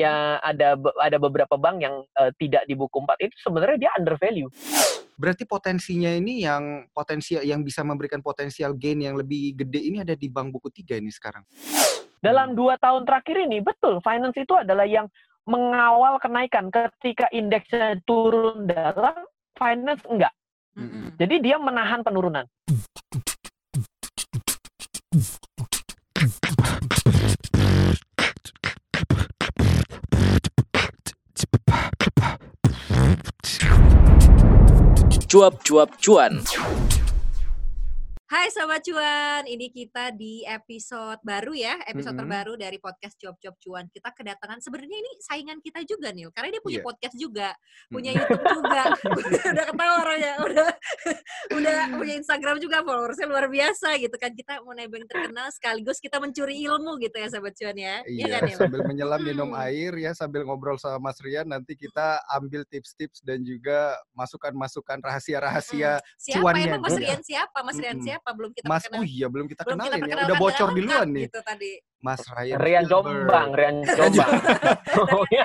[0.00, 4.16] yang ada ada beberapa bank yang uh, tidak di buku 4 itu sebenarnya dia under
[4.16, 4.48] value.
[5.20, 10.16] Berarti potensinya ini yang potensial yang bisa memberikan potensial gain yang lebih gede ini ada
[10.16, 11.44] di bank buku tiga ini sekarang.
[12.24, 15.08] Dalam dua tahun terakhir ini betul finance itu adalah yang
[15.44, 19.24] mengawal kenaikan ketika indeksnya turun dalam
[19.56, 20.32] finance enggak.
[20.76, 21.06] Mm -hmm.
[21.20, 22.48] Jadi dia menahan penurunan.
[35.30, 36.42] Cuap-cuap cuan.
[38.30, 42.30] Hai Sobat Cuan, ini kita di episode baru ya, episode mm -hmm.
[42.30, 43.90] terbaru dari podcast Job Job Cuan.
[43.90, 46.86] Kita kedatangan sebenarnya ini saingan kita juga nih, karena dia punya yeah.
[46.86, 47.48] podcast juga,
[47.90, 48.82] punya YouTube juga.
[49.50, 50.68] udah ketawa orangnya, udah
[51.58, 54.30] udah punya Instagram juga, followersnya luar biasa gitu kan.
[54.30, 57.98] Kita mau nebeng terkenal sekaligus kita mencuri ilmu gitu ya Sobat Cuan ya.
[58.06, 59.64] Iya, ya kan, sambil menyelam minum hmm.
[59.66, 65.98] air ya, sambil ngobrol sama Mas Rian, nanti kita ambil tips-tips dan juga masukan-masukan rahasia-rahasia
[65.98, 66.06] hmm.
[66.14, 66.62] siapa cuannya.
[66.62, 67.20] Siapa Mas Rian?
[67.26, 67.98] Siapa Mas Rian?
[67.98, 68.19] Siapa?
[68.20, 69.00] Siapa belum kita Mas kenal.
[69.00, 72.22] oh iya belum kita belum kenalin kita ya udah bocor duluan nih gitu tadi Mas
[72.24, 74.32] Ryan Rian Jombang Rian Jombang
[75.20, 75.44] oh, iya.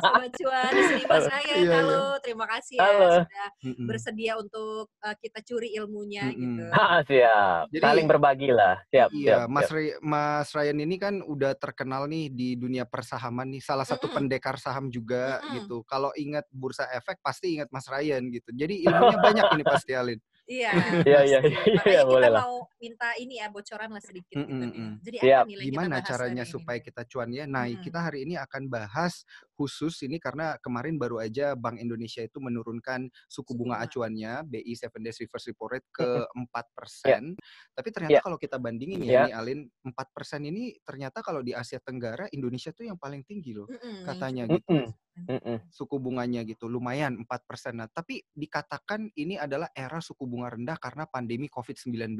[0.00, 2.20] Sobat Cuan di sini Mas Ryan iya, halo iya.
[2.24, 3.08] terima kasih ya halo.
[3.24, 6.40] sudah mm bersedia untuk uh, kita curi ilmunya mm -mm.
[6.44, 10.00] gitu ah, siap Jadi, saling berbagi lah siap iya siap, Mas siap.
[10.04, 14.16] Mas Ryan ini kan udah terkenal nih di dunia persahaman nih salah satu mm -mm.
[14.20, 15.52] pendekar saham juga mm -mm.
[15.56, 19.92] gitu kalau ingat bursa efek pasti ingat Mas Ryan gitu jadi ilmunya banyak ini pasti
[19.96, 20.72] Alin Iya.
[21.04, 21.38] Iya iya
[21.84, 22.40] iya boleh lah.
[22.40, 24.60] mau minta ini ya bocoran lah sedikit mm -mm.
[24.64, 24.80] gitu.
[25.04, 27.44] Jadi apa nilai Gimana kita caranya supaya kita cuan ya?
[27.44, 27.84] Nah, mm.
[27.84, 33.10] kita hari ini akan bahas khusus ini karena kemarin baru aja Bank Indonesia itu menurunkan
[33.26, 37.34] suku bunga acuannya BI Seven Days Reverse Repo Rate ke empat persen.
[37.74, 38.22] Tapi ternyata yeah.
[38.22, 39.24] kalau kita bandingin ya, yeah.
[39.26, 43.50] nih Alin, empat persen ini ternyata kalau di Asia Tenggara Indonesia tuh yang paling tinggi
[43.58, 43.98] loh, mm -mm.
[44.06, 44.56] katanya mm -mm.
[44.62, 44.78] gitu.
[45.18, 45.58] Mm -mm.
[45.74, 47.82] Suku bunganya gitu lumayan empat persen.
[47.82, 52.14] Nah, tapi dikatakan ini adalah era suku bunga rendah karena pandemi COVID-19.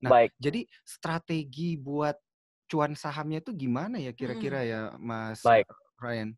[0.00, 0.32] Nah, Baik.
[0.40, 2.16] jadi strategi buat
[2.64, 5.68] cuan sahamnya itu gimana ya kira-kira ya, Mas Baik.
[6.00, 6.32] Ryan?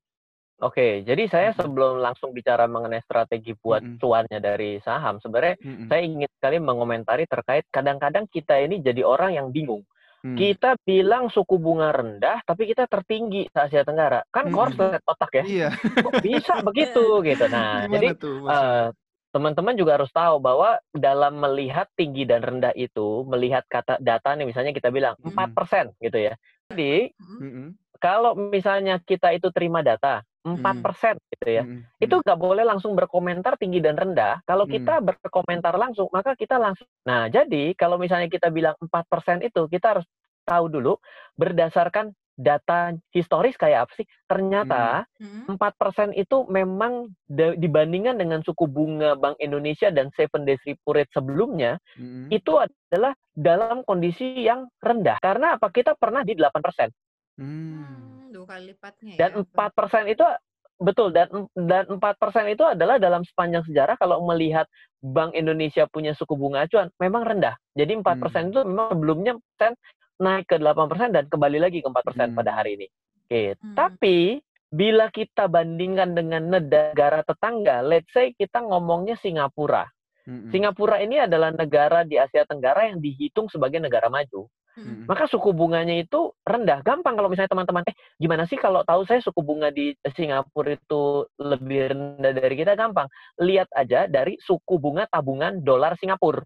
[0.57, 4.01] Oke, jadi saya sebelum langsung bicara mengenai strategi buat mm -hmm.
[4.01, 5.87] cuannya dari saham, sebenarnya mm -hmm.
[5.93, 9.85] saya ingin sekali mengomentari terkait kadang-kadang kita ini jadi orang yang bingung.
[10.27, 10.35] Hmm.
[10.35, 14.27] Kita bilang suku bunga rendah, tapi kita tertinggi se Asia Tenggara.
[14.35, 14.55] Kan hmm.
[14.59, 15.45] korslet otak ya.
[15.47, 15.69] Iya.
[15.77, 17.45] Kok bisa begitu gitu.
[17.47, 18.87] Nah, Gimana jadi uh,
[19.31, 24.51] teman-teman juga harus tahu bahwa dalam melihat tinggi dan rendah itu, melihat kata data nih
[24.51, 26.35] misalnya kita bilang empat persen gitu ya.
[26.75, 27.79] Jadi -hmm.
[28.03, 31.83] kalau misalnya kita itu terima data empat persen gitu ya, -hmm.
[31.99, 34.39] itu nggak boleh langsung berkomentar tinggi dan rendah.
[34.47, 36.87] Kalau kita berkomentar langsung, maka kita langsung.
[37.03, 40.07] Nah, jadi kalau misalnya kita bilang empat persen itu, kita harus
[40.47, 40.95] tahu dulu
[41.35, 44.07] berdasarkan data historis kayak apa sih?
[44.29, 45.57] Ternyata hmm.
[45.57, 51.11] empat persen itu memang dibandingkan dengan suku bunga Bank Indonesia dan seven days repo rate
[51.17, 52.29] sebelumnya hmm.
[52.29, 55.17] itu adalah dalam kondisi yang rendah.
[55.25, 55.73] Karena apa?
[55.73, 56.89] Kita pernah di delapan persen.
[57.37, 59.13] Hmm, dua kali lipatnya.
[59.17, 60.25] Ya, dan empat persen itu
[60.77, 64.69] betul dan dan empat persen itu adalah dalam sepanjang sejarah kalau melihat
[65.01, 67.57] Bank Indonesia punya suku bunga acuan memang rendah.
[67.73, 68.51] Jadi empat persen hmm.
[68.53, 69.73] itu memang sebelumnya persen
[70.17, 72.37] naik ke 8% dan kembali lagi ke 4% hmm.
[72.37, 72.87] pada hari ini.
[73.27, 73.75] Oke, hmm.
[73.77, 74.41] tapi
[74.73, 79.87] bila kita bandingkan dengan negara tetangga, let's say kita ngomongnya Singapura.
[80.27, 80.51] Hmm.
[80.51, 84.51] Singapura ini adalah negara di Asia Tenggara yang dihitung sebagai negara maju.
[84.77, 85.09] Hmm.
[85.09, 86.85] Maka suku bunganya itu rendah.
[86.85, 91.25] Gampang kalau misalnya teman-teman, eh gimana sih kalau tahu saya suku bunga di Singapura itu
[91.41, 92.77] lebih rendah dari kita?
[92.77, 93.09] Gampang.
[93.41, 96.45] Lihat aja dari suku bunga tabungan dolar Singapura.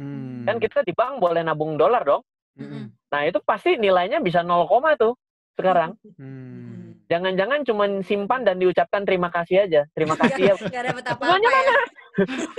[0.00, 0.48] Hmm.
[0.48, 2.24] Kan kita di bank boleh nabung dolar dong.
[2.56, 2.88] Hmm.
[3.12, 4.64] Nah itu pasti nilainya bisa 0,
[4.96, 5.12] tuh
[5.60, 5.92] sekarang.
[6.16, 7.04] Hmm.
[7.08, 9.84] Jangan-jangan cuma simpan dan diucapkan terima kasih aja.
[9.92, 10.54] Terima kasih ya.
[10.56, 11.72] Bunganya mana?
[11.72, 11.84] Ya.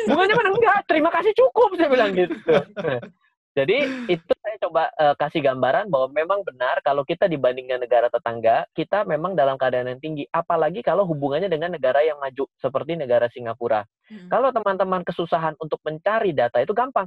[0.10, 0.50] Bunganya mana?
[0.54, 2.34] Enggak, terima kasih cukup saya bilang gitu.
[3.60, 3.78] Jadi
[4.08, 9.04] itu saya coba uh, kasih gambaran bahwa memang benar kalau kita dibandingkan negara tetangga, kita
[9.04, 10.24] memang dalam keadaan yang tinggi.
[10.32, 13.84] Apalagi kalau hubungannya dengan negara yang maju seperti negara Singapura.
[14.08, 14.32] Hmm.
[14.32, 17.06] Kalau teman-teman kesusahan untuk mencari data itu gampang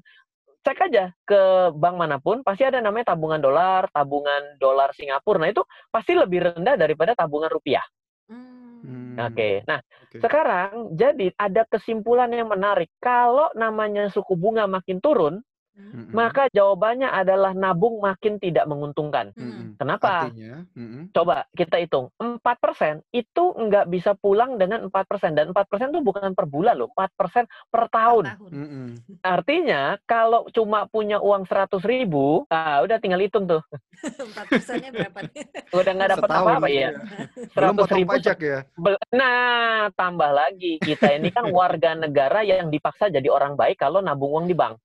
[0.63, 5.43] cek aja ke bank mana pun pasti ada namanya tabungan dolar, tabungan dolar Singapura.
[5.43, 7.83] Nah itu pasti lebih rendah daripada tabungan rupiah.
[8.31, 9.15] Hmm.
[9.15, 9.55] Oke, okay.
[9.69, 9.79] nah
[10.09, 10.19] okay.
[10.19, 12.91] sekarang jadi ada kesimpulan yang menarik.
[12.99, 15.39] Kalau namanya suku bunga makin turun,
[15.73, 16.13] Mm-mm.
[16.13, 19.33] Maka jawabannya adalah nabung makin tidak menguntungkan.
[19.33, 19.81] Mm-mm.
[19.81, 20.29] Kenapa?
[20.29, 21.09] Artinya, mm-mm.
[21.17, 22.13] Coba kita hitung.
[22.21, 25.33] 4% itu nggak bisa pulang dengan 4%.
[25.33, 26.93] Dan 4% itu bukan per bulan loh.
[26.93, 28.25] 4% per tahun.
[28.37, 28.51] Tahun.
[28.53, 28.87] Mm-mm.
[29.25, 33.65] Artinya kalau cuma punya uang 100 ribu, ah, udah tinggal hitung tuh.
[34.03, 35.35] Empat persennya berapa nih?
[35.79, 36.89] Udah nggak dapat apa-apa ya.
[37.57, 38.59] Belum 100 potong ribu pajak ya.
[38.77, 40.77] Bel- Nah, tambah lagi.
[40.83, 44.77] Kita ini kan warga negara yang dipaksa jadi orang baik kalau nabung uang di bank.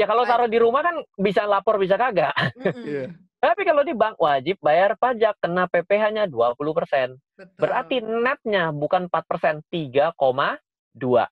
[0.00, 2.34] Ya kalau taruh di rumah kan bisa lapor, bisa kagak.
[2.58, 2.84] Mm-mm.
[2.84, 3.06] Iya.
[3.44, 6.56] Tapi kalau di bank wajib bayar pajak, kena PPh-nya 20%.
[7.36, 7.60] Betul.
[7.60, 11.28] Berarti netnya bukan 4%, 3,2.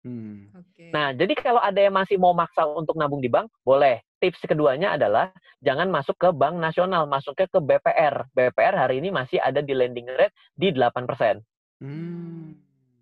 [0.00, 0.48] Hmm.
[0.56, 0.88] Oke.
[0.88, 4.00] Nah, jadi kalau ada yang masih mau maksa untuk nabung di bank, boleh.
[4.20, 8.24] Tips keduanya adalah jangan masuk ke bank nasional, masuknya ke BPR.
[8.32, 11.44] BPR hari ini masih ada di lending rate di 8%.
[11.80, 12.56] Hmm.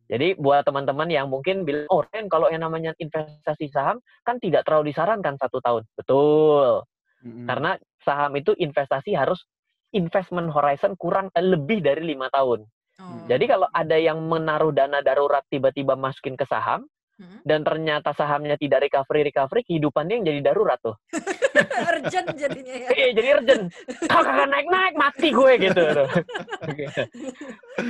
[0.08, 4.64] Jadi buat teman-teman yang mungkin bilang, oh Ren, kalau yang namanya investasi saham kan tidak
[4.64, 5.84] terlalu disarankan satu tahun.
[5.94, 6.82] Betul.
[7.22, 7.44] Mm-mm.
[7.44, 9.44] Karena saham itu investasi harus
[9.92, 12.64] investment horizon kurang eh, lebih dari lima tahun.
[12.98, 13.24] Oh.
[13.28, 17.42] Jadi kalau ada yang menaruh dana darurat tiba-tiba masukin ke saham Mm-mm.
[17.42, 20.94] dan ternyata sahamnya tidak recovery recovery, kehidupannya yang jadi darurat tuh.
[21.90, 22.88] urgent jadinya ya.
[22.94, 23.62] Iya, jadi urgent.
[24.06, 25.82] Kalau kagak naik-naik mati gue gitu.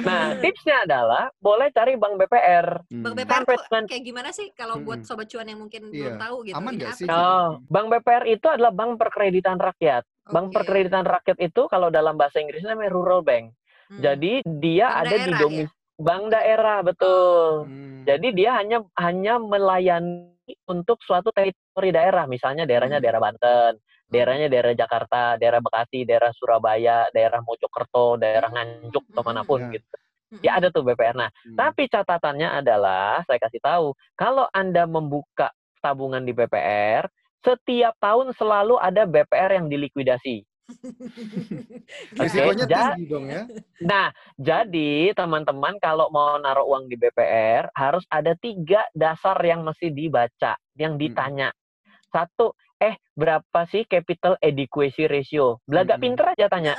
[0.04, 2.66] nah, tipsnya adalah boleh cari bank BPR.
[2.88, 3.02] Hmm.
[3.04, 5.08] Bang BPR Sampai tuh dengan- kayak gimana sih kalau buat Mm-mm.
[5.08, 5.92] sobat cuan yang mungkin Iya.
[5.92, 6.56] belum tahu gitu.
[6.56, 7.06] Aman apa sih?
[7.06, 10.02] Oh, bank BPR itu adalah bank perkreditan rakyat.
[10.24, 10.54] Bank Oke.
[10.54, 13.52] perkreditan rakyat itu kalau dalam bahasa Inggrisnya namanya rural bank.
[13.88, 14.00] Hmm.
[14.04, 15.68] Jadi dia Bank ada di daerah domis ya?
[15.98, 17.66] Bank daerah betul.
[17.66, 18.06] Hmm.
[18.06, 20.32] Jadi dia hanya hanya melayani
[20.64, 23.04] untuk suatu teritori daerah, misalnya daerahnya Hmm.
[23.04, 23.72] daerah Banten,
[24.08, 29.28] daerahnya daerah Jakarta, daerah Bekasi, daerah Surabaya, daerah Mojokerto, daerah Nganjuk atau Hmm.
[29.28, 29.76] mana pun Ya.
[29.76, 29.86] gitu.
[30.28, 30.44] Mm-mm.
[30.44, 31.16] Ya ada tuh BPR.
[31.16, 31.56] Nah, Hmm.
[31.56, 37.08] tapi catatannya adalah saya kasih tahu, kalau Anda membuka tabungan di BPR,
[37.40, 40.44] setiap tahun selalu ada BPR yang dilikuidasi.
[42.20, 43.42] Risikonya ja- tinggi dong ya.
[43.82, 49.88] Nah, jadi teman-teman kalau mau naruh uang di BPR harus ada tiga dasar yang mesti
[49.88, 51.52] dibaca, yang ditanya.
[52.08, 55.60] Satu, eh berapa sih capital adequacy ratio?
[55.68, 56.04] Belaga Mm-mm.
[56.04, 56.74] pinter aja tanya.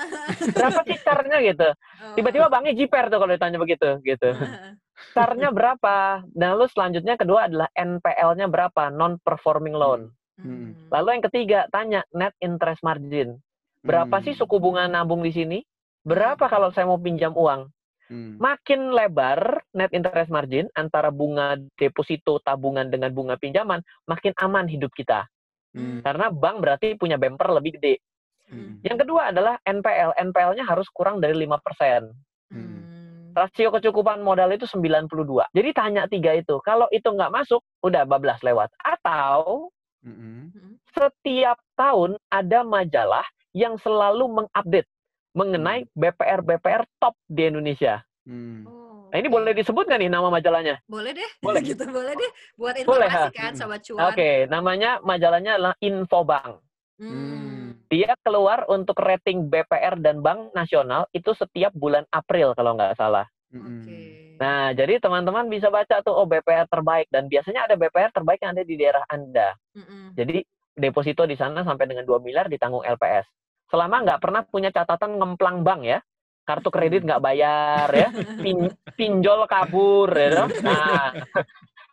[0.56, 1.70] Berapa sih carnya gitu?
[2.00, 2.16] Oh.
[2.16, 4.32] Tiba-tiba banknya jiper tuh kalau ditanya begitu, gitu.
[5.16, 6.24] Carnya berapa?
[6.32, 8.88] Dan lalu selanjutnya kedua adalah NPL-nya berapa?
[8.88, 10.08] Non performing loan.
[10.40, 10.80] Hmm.
[10.88, 13.44] Lalu yang ketiga tanya net interest margin.
[13.84, 14.26] Berapa Hmm.
[14.28, 15.60] sih suku bunga nabung di sini?
[16.04, 17.68] Berapa kalau saya mau pinjam uang?
[18.10, 18.42] Hmm.
[18.42, 24.90] makin lebar net interest margin antara bunga deposito tabungan dengan bunga pinjaman, makin aman hidup
[24.98, 25.30] kita.
[25.78, 26.02] Hmm.
[26.02, 28.02] Karena bank berarti punya bumper lebih gede.
[28.50, 28.82] Hmm.
[28.82, 30.18] Yang kedua adalah NPL.
[30.18, 32.10] NPL-nya harus kurang dari 5%.
[32.50, 33.30] Hmm.
[33.38, 35.46] Rasio kecukupan modal itu 92.
[35.54, 36.58] Jadi tanya tiga itu.
[36.66, 38.74] Kalau itu nggak masuk, udah bablas lewat.
[38.82, 39.70] Atau
[40.02, 40.50] Hmm.
[40.98, 44.90] setiap tahun ada majalah yang selalu mengupdate
[45.34, 48.02] mengenai BPR-BPR top di Indonesia.
[48.26, 48.66] Hmm.
[48.66, 48.80] Oh,
[49.10, 50.78] Nah, ini boleh disebut nggak nih nama majalahnya?
[50.86, 51.30] Boleh deh.
[51.42, 51.62] Boleh.
[51.70, 52.32] gitu boleh deh.
[52.54, 53.34] Buat Boleh, informasi ha?
[53.34, 53.60] kan Hmm.
[53.60, 54.02] sobat cuan.
[54.14, 56.62] Oke, namanya majalahnya adalah Infobank.
[57.02, 57.74] Hmm.
[57.90, 63.26] Dia keluar untuk rating BPR dan Bank Nasional itu setiap bulan April kalau nggak salah.
[63.50, 63.82] Hmm.
[63.82, 64.38] Oke.
[64.38, 67.10] Nah, jadi teman-teman bisa baca tuh, oh BPR terbaik.
[67.10, 69.52] Dan biasanya ada BPR terbaik yang ada di daerah Anda.
[69.76, 70.16] Mm-mm.
[70.16, 70.46] Jadi
[70.80, 73.28] deposito di sana sampai dengan 2 miliar ditanggung LPS.
[73.70, 76.00] Selama nggak pernah punya catatan ngemplang bank ya.
[76.48, 78.10] Kartu kredit nggak bayar ya.
[78.44, 80.30] Pin- pinjol kabur ya.
[80.34, 80.48] toh.
[80.66, 81.14] Nah,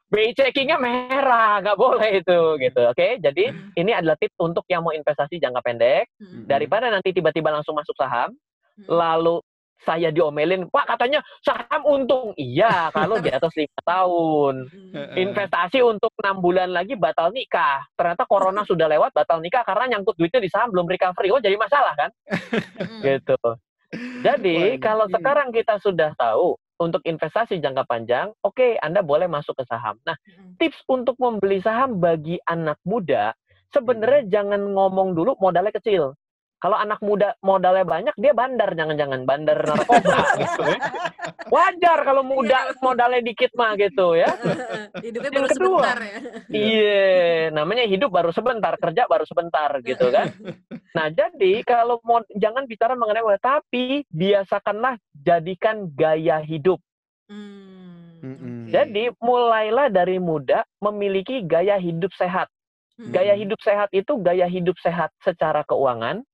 [0.06, 2.80] BI checkingnya merah, nggak boleh itu gitu.
[2.86, 3.74] Oke, jadi Hmm.
[3.74, 6.06] ini adalah tips untuk yang mau investasi jangka pendek.
[6.22, 6.46] Mm-mm.
[6.46, 8.86] Daripada nanti tiba-tiba langsung masuk saham, Mm-mm.
[8.86, 9.42] lalu
[9.84, 12.32] saya diomelin, Pak katanya saham untung.
[12.34, 14.54] Iya, kalau di atas lima tahun.
[15.16, 17.84] Investasi untuk enam bulan lagi batal nikah.
[17.94, 21.28] Ternyata corona sudah lewat batal nikah karena nyangkut duitnya di saham belum recovery.
[21.30, 22.10] Oh jadi masalah kan?
[23.06, 23.36] Gitu.
[24.24, 29.56] Jadi ini- kalau sekarang kita sudah tahu untuk investasi jangka panjang, oke Anda boleh masuk
[29.56, 29.96] ke saham.
[30.04, 30.16] Nah,
[30.60, 33.32] tips untuk membeli saham bagi anak muda,
[33.72, 36.12] sebenarnya jangan ngomong dulu modalnya kecil.
[36.66, 40.18] Kalau anak muda modalnya banyak, dia bandar jangan-jangan bandar narkoba.
[40.42, 40.78] gitu ya.
[41.46, 44.34] Wajar kalau muda modalnya dikit mah gitu ya.
[44.98, 45.62] Hidupnya Yang baru kedua.
[45.62, 46.18] sebentar ya.
[46.50, 50.26] Iya, namanya hidup baru sebentar, kerja baru sebentar gitu kan.
[50.90, 56.82] Nah, jadi kalau mau jangan bicara mengenai modal, tapi biasakanlah jadikan gaya hidup.
[57.30, 58.66] Hmm.
[58.74, 62.50] Jadi mulailah dari muda memiliki gaya hidup sehat.
[62.96, 66.24] Gaya hidup sehat itu gaya hidup sehat secara keuangan,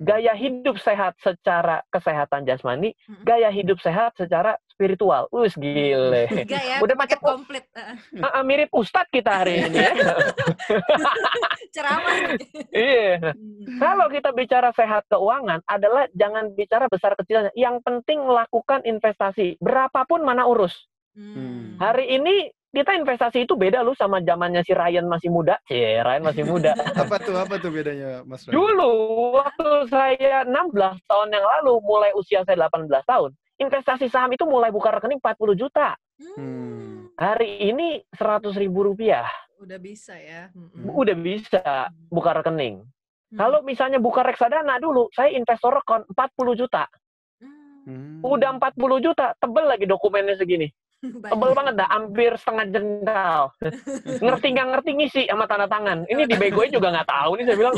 [0.00, 5.28] gaya hidup sehat secara kesehatan jasmani, gaya hidup sehat secara spiritual.
[5.28, 6.24] Wus gile.
[6.48, 7.64] Tiga ya, Udah paket pakai- komplit.
[7.76, 7.96] Heeh.
[8.36, 9.92] Ah, mirip Ustadz kita hari ini ya.
[11.76, 12.36] Ceramah.
[12.72, 13.32] Iya.
[13.36, 13.76] Mm.
[13.80, 17.52] Kalau kita bicara sehat keuangan adalah jangan bicara besar kecilnya.
[17.56, 19.56] Yang penting melakukan investasi.
[19.60, 20.72] Berapapun mana urus.
[21.16, 21.80] Mm.
[21.80, 25.56] Hari ini kita investasi itu beda lu sama zamannya si Ryan masih muda.
[25.64, 26.72] Cie, Ryan masih muda.
[27.02, 28.52] Apa tuh apa tuh bedanya Mas Ray?
[28.52, 28.90] Dulu
[29.40, 30.74] waktu saya 16
[31.08, 35.56] tahun yang lalu mulai usia saya 18 tahun, investasi saham itu mulai buka rekening 40
[35.56, 35.96] juta.
[36.36, 37.08] Hmm.
[37.16, 39.28] Hari ini 100 ribu rupiah.
[39.56, 40.52] Udah bisa ya.
[40.52, 40.92] Hmm.
[40.92, 42.84] Udah bisa buka rekening.
[43.26, 43.38] Mm.
[43.42, 46.86] Kalau misalnya buka reksadana dulu, saya investor rekon 40 juta.
[47.42, 47.50] Mm.
[47.84, 48.20] Hmm.
[48.22, 50.70] Udah 40 juta, tebel lagi dokumennya segini.
[51.32, 53.42] Tebel banget dah, hampir setengah jengkal.
[54.24, 56.08] ngerti nggak ngerti ngisi sama tanda tangan.
[56.08, 57.74] Ini dibegoin juga nggak tahu nih saya bilang.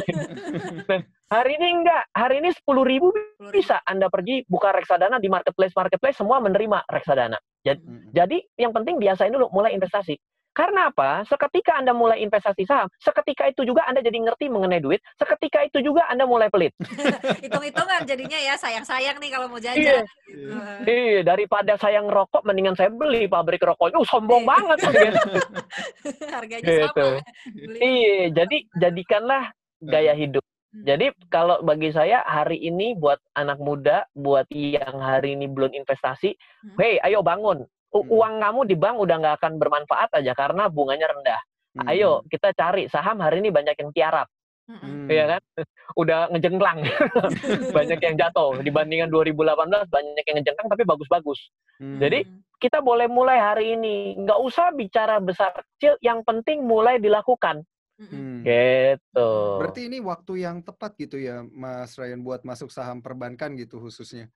[0.86, 3.08] Dan hari ini enggak, hari ini 10 ribu Sepuluh ribu.
[3.50, 7.38] bisa Anda pergi buka reksadana di marketplace marketplace semua menerima reksadana.
[7.66, 8.08] Hmm.
[8.14, 10.16] Jadi yang penting biasain dulu mulai investasi.
[10.58, 11.22] Karena apa?
[11.22, 15.78] Seketika Anda mulai investasi saham, seketika itu juga Anda jadi ngerti mengenai duit, seketika itu
[15.78, 16.74] juga Anda mulai pelit.
[17.46, 19.70] Hitung-hitungan jadinya ya sayang-sayang nih kalau mau Iya.
[19.70, 20.04] jajan.
[20.26, 20.58] Iya.
[20.82, 24.02] Iya, daripada saya ngerokok mendingan saya beli pabrik rokoknya.
[24.02, 24.50] Uh, sombong Iya.
[24.50, 24.78] banget.
[26.34, 27.06] Harganya Gitu.
[27.06, 27.22] sama.
[27.54, 27.78] Beli.
[27.78, 29.42] Iya, jadi jadikanlah
[29.78, 30.42] gaya hidup.
[30.68, 30.84] Hmm.
[30.84, 36.34] Jadi kalau bagi saya hari ini buat anak muda, buat yang hari ini belum investasi,
[36.34, 36.76] Hmm.
[36.76, 37.62] hey ayo bangun.
[37.88, 38.04] Hmm.
[38.04, 41.40] Uang kamu di bank udah nggak akan bermanfaat aja karena bunganya rendah.
[41.78, 41.88] Hmm.
[41.88, 44.28] Ayo kita cari saham hari ini banyak yang tiarap,
[44.68, 45.06] Mm-mm.
[45.06, 45.08] Hmm.
[45.08, 45.42] ya kan?
[46.00, 46.84] Udah ngejengklang,
[47.76, 51.40] banyak yang jatuh dibandingkan 2018 banyak yang ngejengklang tapi bagus-bagus.
[51.80, 52.00] Hmm.
[52.00, 52.24] Jadi,
[52.58, 57.62] Kita boleh mulai hari ini, nggak usah bicara besar kecil, yang penting mulai dilakukan.
[58.02, 58.10] Mm-mm.
[58.10, 58.38] Hmm.
[58.42, 59.30] Gitu.
[59.62, 64.26] Berarti ini waktu yang tepat gitu ya, Mas Ryan buat masuk saham perbankan gitu khususnya.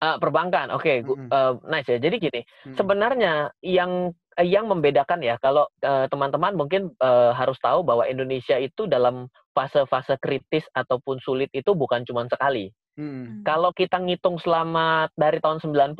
[0.00, 1.28] Ah, perbankan, oke, gu- Mm-mm.
[1.28, 1.98] eh, nice ya.
[2.00, 2.76] Jadi gini, Mm-mm.
[2.76, 8.88] sebenarnya yang eh, yang membedakan ya, kalau teman-teman mungkin eh, harus tahu bahwa Indonesia itu
[8.88, 12.72] dalam fase-fase kritis ataupun sulit itu bukan cuma sekali.
[12.96, 13.44] Mm-mm.
[13.44, 15.96] Kalau kita ngitung selama dari tahun 90,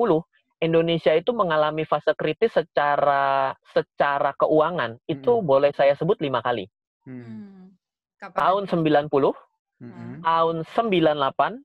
[0.61, 5.45] Indonesia itu mengalami fase kritis secara secara keuangan itu Mm-mm.
[5.49, 6.69] boleh saya sebut lima kali.
[7.09, 7.21] Mm.
[7.25, 8.33] Hmm.
[8.37, 9.09] Tahun 90,
[9.81, 10.21] Mm-mm.
[10.21, 11.65] tahun 98,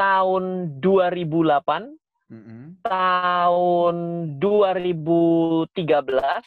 [0.00, 0.44] tahun
[0.80, 1.92] 2008,
[2.32, 2.80] Mm-mm.
[2.80, 3.96] tahun
[4.40, 6.40] 2013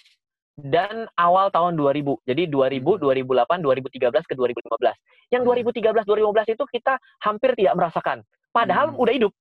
[0.54, 2.18] dan awal tahun 2000.
[2.26, 3.02] Jadi 2000, Hmm.
[3.02, 4.98] 2008, 2013 ke 2015.
[5.30, 5.50] Yang Hmm.
[5.50, 8.22] 2013, 2015 itu kita hampir tidak merasakan.
[8.54, 9.02] Padahal Hmm.
[9.02, 9.34] udah hidup.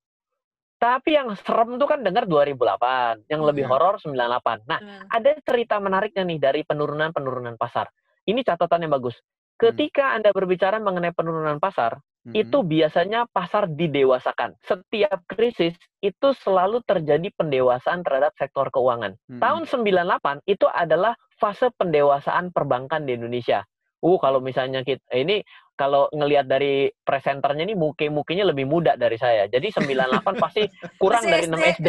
[0.82, 3.70] Tapi yang serem tuh kan dengar 2008, yang lebih Iya.
[3.70, 4.66] horor 98.
[4.66, 5.06] Nah, Hmm.
[5.14, 7.86] ada cerita menariknya nih dari penurunan-penurunan pasar.
[8.26, 9.14] Ini catatan yang bagus.
[9.54, 12.38] Ketika Anda berbicara mengenai penurunan pasar, Mm-mm.
[12.38, 14.54] itu biasanya pasar didewasakan.
[14.62, 19.18] Setiap krisis itu selalu terjadi pendewasaan terhadap sektor keuangan.
[19.26, 19.42] Mm-mm.
[19.42, 23.66] Tahun 98 itu adalah fase pendewasaan perbankan di Indonesia.
[24.02, 29.50] Uh, kalau misalnya kita ini kalau ngelihat dari presenternya ini muke-mukenya lebih muda dari saya.
[29.50, 30.62] Jadi 98 pasti
[31.02, 31.88] kurang dari 6 SD.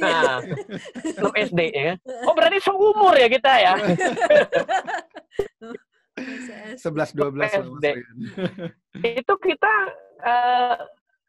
[0.00, 0.40] Iya.
[1.20, 1.92] Nah, 6 SD ya.
[2.24, 3.74] Oh, berarti seumur ya kita ya.
[6.78, 7.84] 11 12 lah, Mas SD.
[7.90, 8.16] Ryan.
[9.02, 9.74] itu kita
[10.22, 10.76] eh,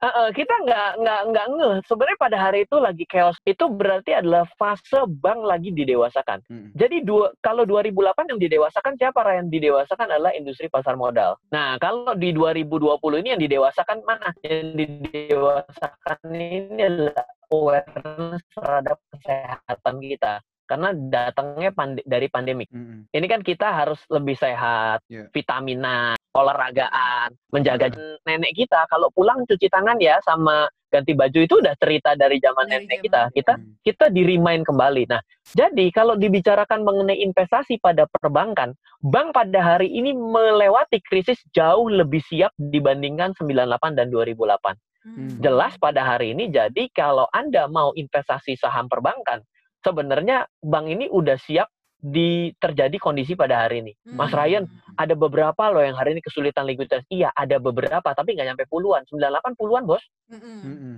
[0.06, 1.76] eh, eh, kita nggak nggak nggak ngeh.
[1.90, 3.38] Sebenarnya pada hari itu lagi chaos.
[3.46, 6.46] Itu berarti adalah fase bank lagi didewasakan.
[6.50, 6.70] Mm-mm.
[6.78, 11.38] jadi dua kalau 2008 yang didewasakan siapa yang didewasakan adalah industri pasar modal.
[11.50, 14.30] Nah kalau di 2020 ini yang didewasakan mana?
[14.46, 20.34] Yang didewasakan ini adalah awareness terhadap kesehatan kita
[20.66, 23.08] karena datangnya pande- dari pandemik Mm-mm.
[23.10, 25.30] ini kan kita harus lebih sehat, Iya.
[25.30, 27.90] vitaminan, olahragaan, menjaga
[28.24, 28.84] nenek kita.
[28.88, 33.00] Kalau pulang cuci tangan ya sama ganti baju itu udah cerita dari zaman Dari nenek
[33.00, 33.22] zaman kita.
[33.34, 33.72] Kita Mm.
[33.84, 35.04] kita di remind kembali.
[35.08, 41.88] Nah, jadi kalau dibicarakan mengenai investasi pada perbankan, bank pada hari ini melewati krisis jauh
[41.88, 45.38] lebih siap dibandingkan 98 dan 2008 Hmm.
[45.38, 49.46] jelas pada hari ini jadi kalau Anda mau investasi saham perbankan,
[49.86, 51.70] sebenarnya bank ini udah siap
[52.06, 53.94] di terjadi kondisi pada hari ini.
[54.14, 54.38] Mas Hmm.
[54.42, 54.64] Ryan,
[54.98, 57.06] ada beberapa loh yang hari ini kesulitan likuiditas.
[57.10, 59.06] Iya, ada beberapa tapi nggak nyampe puluhan.
[59.10, 60.02] 98 puluhan, Bos.
[60.30, 60.60] Mm-mm.
[60.62, 60.96] Mm-mm.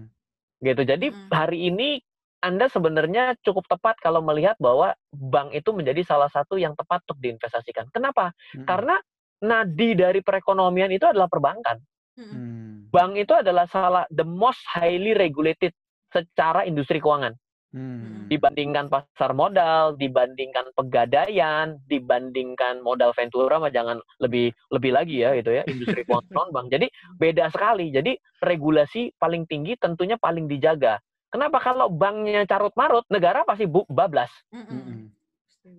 [0.63, 0.81] Gitu.
[0.83, 1.31] Jadi Mm-mm.
[1.31, 1.99] hari ini
[2.43, 7.23] Anda sebenarnya cukup tepat kalau melihat bahwa bank itu menjadi salah satu yang tepat untuk
[7.23, 7.87] diinvestasikan.
[7.89, 8.35] Kenapa?
[8.53, 8.67] Mm-mm.
[8.67, 8.95] Karena
[9.41, 11.79] nadi dari perekonomian itu adalah perbankan.
[12.19, 12.35] Mm-mm.
[12.35, 12.75] Mm.
[12.91, 15.71] Bank itu adalah salah the most highly regulated
[16.11, 17.35] secara industri keuangan.
[17.77, 18.25] Hmm.
[18.25, 25.53] Dibandingkan pasar modal, dibandingkan pegadaian, dibandingkan modal ventura, mah jangan lebih lebih lagi ya itu
[25.53, 26.73] ya industri keuangan non bank.
[26.73, 26.89] Jadi
[27.21, 27.93] beda sekali.
[27.93, 30.97] Jadi regulasi paling tinggi tentunya paling dijaga.
[31.29, 34.65] Kenapa kalau banknya carut marut, negara pasti bu bablas Mm-mm.
[34.65, 34.99] Mm-mm.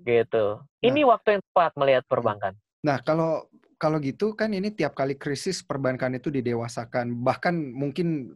[0.06, 0.62] gitu.
[0.62, 0.86] Nah.
[0.86, 2.54] Ini waktu yang tepat melihat perbankan.
[2.84, 8.30] Nah, kalau kalau gitu kan ini tiap kali krisis perbankan itu didewasakan, bahkan mungkin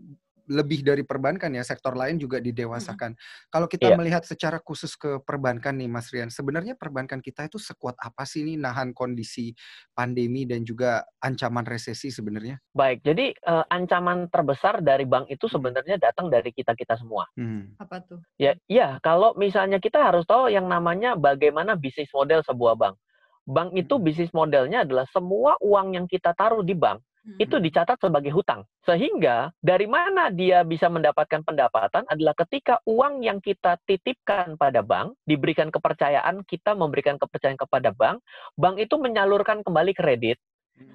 [0.50, 3.14] lebih dari perbankan ya, sektor lain juga didewasakan.
[3.48, 3.96] Kalau kita Iya.
[3.96, 8.42] melihat secara khusus ke perbankan nih, Mas Rian, sebenarnya perbankan kita itu sekuat apa sih
[8.42, 9.54] nih nahan kondisi
[9.92, 12.58] pandemi dan juga ancaman resesi sebenarnya?
[12.72, 17.28] Baik, jadi eh, ancaman terbesar dari bank itu sebenarnya datang dari kita-kita semua.
[17.36, 17.76] Hmm.
[17.78, 18.18] Apa tuh?
[18.40, 22.96] Ya, iya, kalau misalnya kita harus tahu yang namanya bagaimana bisnis model sebuah bank.
[23.42, 24.04] Bank itu Hmm.
[24.06, 27.02] bisnis modelnya adalah semua uang yang kita taruh di bank.
[27.38, 28.66] Itu dicatat sebagai hutang.
[28.82, 35.14] Sehingga dari mana dia bisa mendapatkan pendapatan adalah ketika uang yang kita titipkan pada bank,
[35.26, 38.20] diberikan kepercayaan, kita memberikan kepercayaan kepada bank,
[38.58, 40.38] bank itu menyalurkan kembali kredit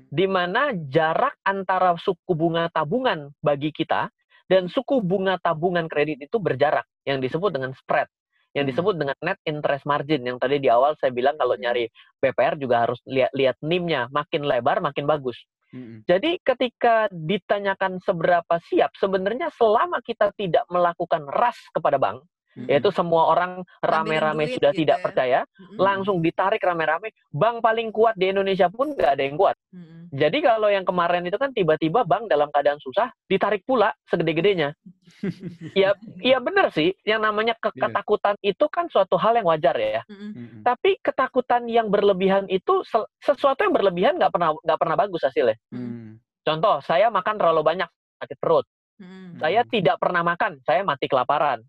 [0.07, 4.07] di mana jarak antara suku bunga tabungan bagi kita
[4.47, 8.07] dan suku bunga tabungan kredit itu berjarak yang disebut dengan spread
[8.55, 8.73] yang Hmm.
[8.73, 11.67] disebut dengan net interest margin yang tadi di awal saya bilang kalau Hmm.
[11.67, 11.91] nyari
[12.23, 15.37] BPR juga harus lihat lihat NIM-nya makin lebar makin bagus.
[16.07, 22.23] Jadi ketika ditanyakan seberapa siap sebenarnya selama kita tidak melakukan ras kepada bank
[22.65, 25.03] Yaitu semua orang rame-rame sudah gitu tidak ya.
[25.05, 25.77] percaya Mm-mm.
[25.77, 29.53] langsung ditarik rame-rame bank paling kuat di Indonesia pun nggak ada yang kuat.
[29.69, 30.09] Mm-mm.
[30.09, 34.73] Jadi kalau yang kemarin itu kan tiba-tiba bank dalam keadaan susah ditarik pula segede-gedenya.
[35.77, 36.95] ya, iya benar sih.
[37.05, 37.91] Yang namanya ke- Iya.
[37.93, 40.01] ketakutan itu kan suatu hal yang wajar ya.
[40.09, 40.63] Mm-mm.
[40.65, 42.81] Tapi ketakutan yang berlebihan itu
[43.21, 45.59] sesuatu yang berlebihan nggak pernah nggak pernah bagus hasilnya.
[45.69, 46.17] Mm.
[46.47, 47.89] Contoh, saya makan terlalu banyak
[48.23, 48.63] sakit perut.
[48.97, 49.37] Mm-mm.
[49.37, 51.61] Saya tidak pernah makan, saya mati kelaparan.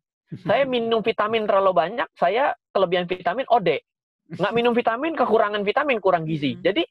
[0.45, 3.81] Saya minum vitamin terlalu banyak, saya kelebihan vitamin OD.
[4.29, 6.53] Nggak minum vitamin, kekurangan vitamin, kurang gizi.
[6.53, 6.61] Hmm.
[6.61, 6.83] Jadi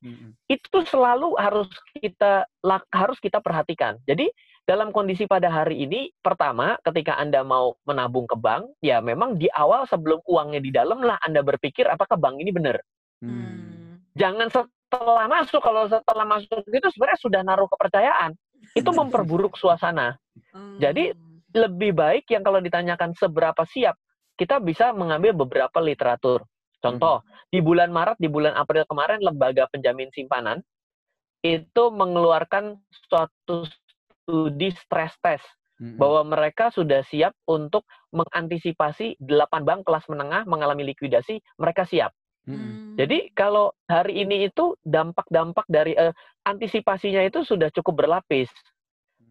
[0.49, 2.49] itu selalu harus kita
[2.89, 4.01] harus kita perhatikan.
[4.09, 4.25] Jadi
[4.65, 9.45] dalam kondisi pada hari ini, pertama ketika Anda mau menabung ke bank, ya memang di
[9.53, 12.81] awal sebelum uangnya di dalam lah Anda berpikir apakah bank ini benar.
[13.21, 13.31] Mm.
[13.31, 13.93] Mm.
[14.17, 18.33] Jangan setelah masuk, kalau setelah masuk itu sebenarnya sudah naruh kepercayaan.
[18.73, 20.17] Itu memperburuk suasana.
[20.51, 20.77] Mm.
[20.81, 21.03] Jadi,
[21.55, 23.95] Lebih baik yang kalau ditanyakan seberapa siap,
[24.37, 26.43] kita bisa mengambil beberapa literatur.
[26.77, 30.61] Contoh, di bulan Maret, di bulan April kemarin, lembaga penjamin simpanan
[31.41, 32.77] itu mengeluarkan
[33.09, 33.65] suatu
[34.25, 35.45] studi stress test
[35.77, 35.97] Mm-mm.
[36.01, 42.13] bahwa mereka sudah siap untuk mengantisipasi 8 bank kelas menengah mengalami likuidasi, mereka siap.
[42.49, 42.93] Mm-mm.
[42.93, 42.95] Mm.
[42.97, 46.13] Jadi kalau hari ini itu dampak-dampak dari eh,
[46.45, 48.49] antisipasinya itu sudah cukup berlapis,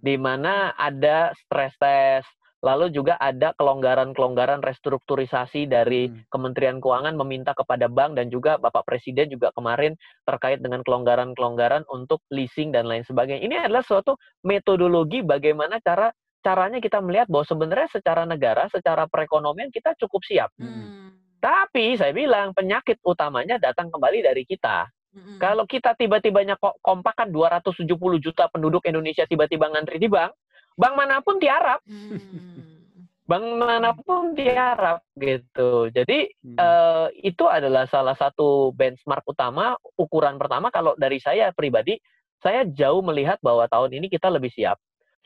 [0.06, 2.30] di mana ada stress test,
[2.62, 6.22] lalu juga ada kelonggaran-kelonggaran restrukturisasi dari Hmm.
[6.30, 12.22] Kementerian Keuangan meminta kepada bank dan juga Bapak Presiden juga kemarin terkait dengan kelonggaran-kelonggaran untuk
[12.30, 13.42] leasing dan lain sebagainya.
[13.42, 14.14] Ini adalah suatu
[14.46, 16.14] metodologi bagaimana cara
[16.46, 20.54] caranya kita melihat bahwa sebenarnya secara negara, secara perekonomian kita cukup siap.
[20.62, 21.18] Mm.
[21.42, 24.86] Tapi saya bilang penyakit utamanya datang kembali dari kita.
[25.16, 25.40] Mm-mm.
[25.40, 30.36] Kalau kita tiba-tibanya kok kompakan 270 juta penduduk Indonesia tiba-tiba ngantri di bank,
[30.76, 33.08] bank mana pun tiarap, Mm.
[33.24, 35.88] bank mana pun tiarap gitu.
[35.88, 36.60] Jadi Mm-mm.
[36.60, 41.96] eh, itu adalah salah satu benchmark utama, ukuran pertama kalau dari saya pribadi,
[42.44, 44.76] saya jauh melihat bahwa tahun ini kita lebih siap.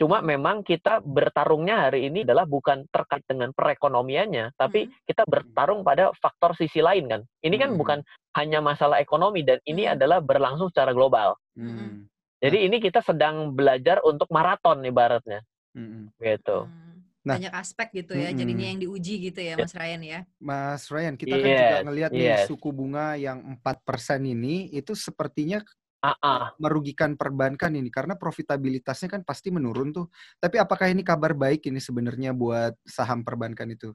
[0.00, 4.96] Cuma memang kita bertarungnya hari ini adalah bukan terkait dengan perekonomiannya, tapi Hmm.
[5.04, 7.20] kita bertarung pada faktor sisi lain kan.
[7.44, 7.80] Ini kan Hmm.
[7.84, 7.98] bukan
[8.40, 10.00] hanya masalah ekonomi dan ini Hmm.
[10.00, 11.36] adalah berlangsung secara global.
[11.52, 12.08] Mm.
[12.40, 15.44] Jadi ini kita sedang belajar untuk maraton ibaratnya
[15.76, 16.08] Mm-mm.
[16.16, 16.64] gitu.
[16.64, 16.96] Mm.
[17.20, 17.36] Nah.
[17.36, 18.40] Banyak aspek gitu ya, Mm-mm.
[18.40, 20.20] jadinya yang diuji gitu ya, Mas Ryan ya.
[20.40, 22.48] Mas Ryan, kita kan juga Yes, ngelihat nih yes.
[22.48, 25.60] suku bunga yang 4% ini itu sepertinya
[26.00, 26.44] Ah, ah.
[26.56, 30.08] merugikan perbankan ini karena profitabilitasnya kan pasti menurun tuh.
[30.40, 33.92] Tapi apakah ini kabar baik ini sebenarnya buat saham perbankan itu?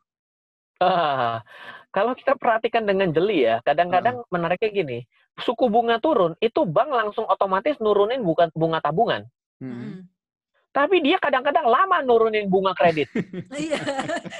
[0.77, 1.41] Ah,
[1.95, 4.99] kalau kita perhatikan dengan jeli ya, kadang-kadang menariknya gini,
[5.41, 9.25] suku bunga turun, itu bank langsung otomatis nurunin bukan bunga tabungan,
[9.57, 10.05] Mm-mm.
[10.75, 13.07] Tapi dia kadang-kadang lama nurunin bunga kredit.
[13.55, 13.79] Iya.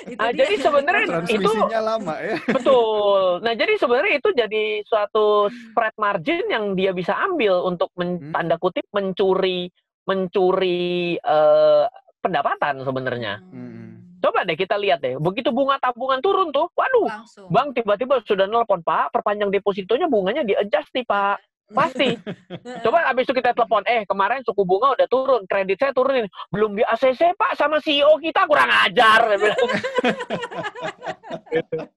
[0.06, 0.44] itu Ah, dia.
[0.44, 2.36] jadi sebenarnya itu lama ya.
[2.46, 3.40] betul.
[3.40, 8.32] Nah, jadi sebenarnya itu jadi suatu spread margin yang dia bisa ambil untuk men- Hmm.
[8.32, 9.72] tanda kutip mencuri
[10.06, 11.86] mencuri eh,
[12.20, 13.42] pendapatan sebenarnya.
[13.46, 14.20] Mm.
[14.20, 17.46] Coba deh kita lihat deh, begitu bunga tabungan turun tuh, waduh, Langsung.
[17.48, 21.38] Bank tiba-tiba sudah nelpon, Pak, perpanjang depositonya bunganya di-adjust nih, Pak.
[21.74, 22.14] Pasti.
[22.86, 26.30] Coba abis itu kita telepon, eh kemarin suku bunga udah turun, kredit saya turunin.
[26.54, 29.34] Belum di ACC Pak sama CEO kita kurang ajar.
[29.34, 29.66] gitu.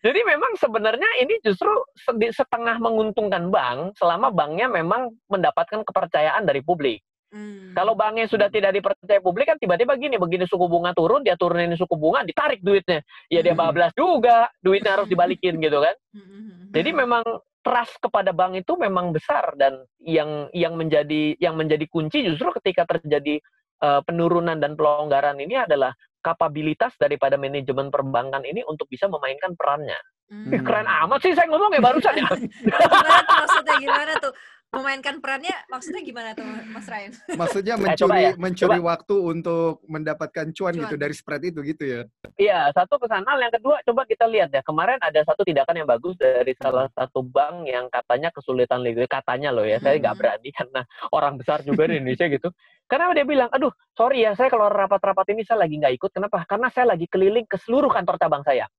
[0.00, 1.68] Jadi memang sebenarnya ini justru
[2.08, 7.04] setengah menguntungkan bank selama banknya memang mendapatkan kepercayaan dari publik.
[7.30, 7.70] Hmm.
[7.78, 11.70] Kalau banknya sudah tidak dipercaya publik kan tiba-tiba gini, begini suku bunga turun, dia turunin
[11.78, 13.06] suku bunga, ditarik duitnya.
[13.30, 13.62] Ya dia hmm.
[13.62, 15.96] bablas juga, duitnya harus dibalikin gitu kan.
[16.20, 16.74] Hmm.
[16.74, 17.22] Jadi memang
[17.62, 22.86] trust kepada bank itu memang besar dan yang yang menjadi yang menjadi kunci justru ketika
[22.88, 23.42] terjadi
[23.84, 29.98] uh, penurunan dan pelonggaran ini adalah kapabilitas daripada manajemen perbankan ini untuk bisa memainkan perannya.
[30.30, 30.62] Hmm.
[30.62, 32.30] keren amat sih saya ngomong ya barusan ya.
[32.70, 34.32] gimana tuh maksudnya gimana tuh?
[34.70, 37.10] Memainkan perannya maksudnya gimana tuh Mas Ryan?
[37.42, 38.94] Maksudnya mencuri ya, mencuri coba.
[38.94, 42.00] waktu untuk mendapatkan cuan, cuan gitu dari spread itu gitu ya.
[42.38, 44.62] Iya, satu ke sana yang kedua coba kita lihat ya.
[44.62, 49.50] Kemarin ada satu tindakan yang bagus dari salah satu bank yang katanya kesulitan likuiditas katanya
[49.50, 49.82] loh ya.
[49.82, 50.22] Saya nggak hmm.
[50.22, 50.80] berani karena
[51.10, 52.48] orang besar juga di Indonesia gitu.
[52.86, 56.10] Karena dia bilang, aduh sorry ya saya kalau rapat-rapat ini saya lagi nggak ikut.
[56.14, 56.46] Kenapa?
[56.46, 58.70] Karena saya lagi keliling ke seluruh kantor cabang saya.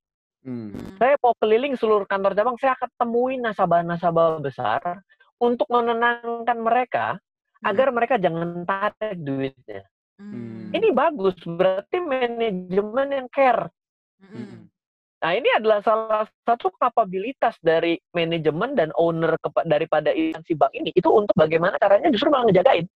[0.48, 0.72] Hmm.
[0.96, 5.04] Saya mau keliling seluruh kantor cabang, saya akan temuin nasabah-nasabah besar
[5.42, 7.66] untuk menenangkan mereka hmm.
[7.68, 9.84] agar mereka jangan tarik duitnya.
[10.22, 10.70] Hmm.
[10.70, 13.68] Ini bagus, berarti manajemen yang care.
[14.22, 14.70] Hmm.
[15.22, 19.38] Nah, ini adalah salah satu kapabilitas dari manajemen dan owner
[19.70, 22.90] daripada instansi bank ini itu untuk bagaimana caranya justru malah ngejagain.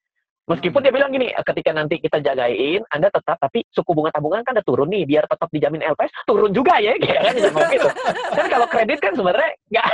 [0.46, 4.54] Meskipun dia bilang gini, ketika nanti kita jagain, Anda tetap, tapi suku bunga tabungan kan
[4.54, 7.90] udah turun nih, biar tetap dijamin LPS, turun juga ya, kayak kan, gitu.
[8.30, 9.88] Kan kalau kredit kan sebenarnya nggak,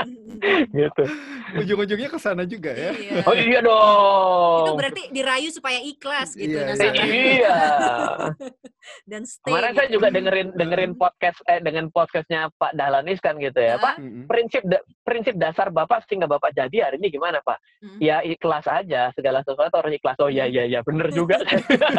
[0.80, 1.04] gitu.
[1.60, 2.96] Ujung-ujungnya ke sana juga ya.
[2.96, 3.20] Iya.
[3.28, 4.64] Oh iya dong.
[4.64, 6.56] Itu berarti dirayu supaya ikhlas gitu.
[6.56, 7.04] Iya.
[7.04, 7.56] iya.
[9.10, 9.50] Dan stay.
[9.50, 9.78] Kemarin gitu.
[9.82, 13.98] saya juga dengerin dengerin podcast eh dengan podcastnya Pak Dahlanis kan gitu ya, Pak.
[14.30, 14.62] Prinsip
[15.04, 17.58] prinsip dasar Bapak sehingga Bapak jadi hari ini gimana, Pak?
[17.98, 21.36] Ya ikhlas aja segala sesuatu atau harus ikhlas oh iya iya iya bener juga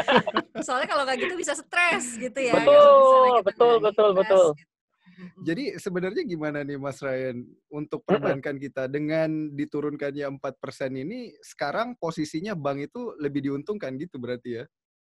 [0.65, 5.43] soalnya kalau nggak gitu bisa stres gitu ya betul betul betul betul gitu.
[5.43, 11.99] jadi sebenarnya gimana nih Mas Ryan untuk perbankan kita dengan diturunkannya empat persen ini sekarang
[11.99, 14.65] posisinya bank itu lebih diuntungkan gitu berarti ya?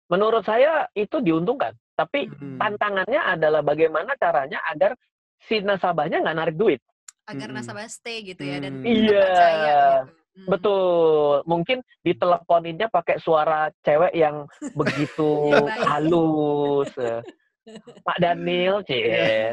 [0.08, 2.56] Menurut saya itu diuntungkan, tapi hmm.
[2.56, 4.96] tantangannya adalah bagaimana caranya agar
[5.44, 6.80] si nasabahnya nggak narik duit.
[7.28, 9.20] Agar nasabah stay gitu ya dan iya.
[9.20, 10.17] percaya gitu.
[10.38, 10.54] Hmm.
[10.54, 11.42] Betul.
[11.50, 14.46] Mungkin diteleponinnya pakai suara cewek yang
[14.78, 16.94] begitu iya, halus.
[18.00, 19.52] Pak Daniel, cie.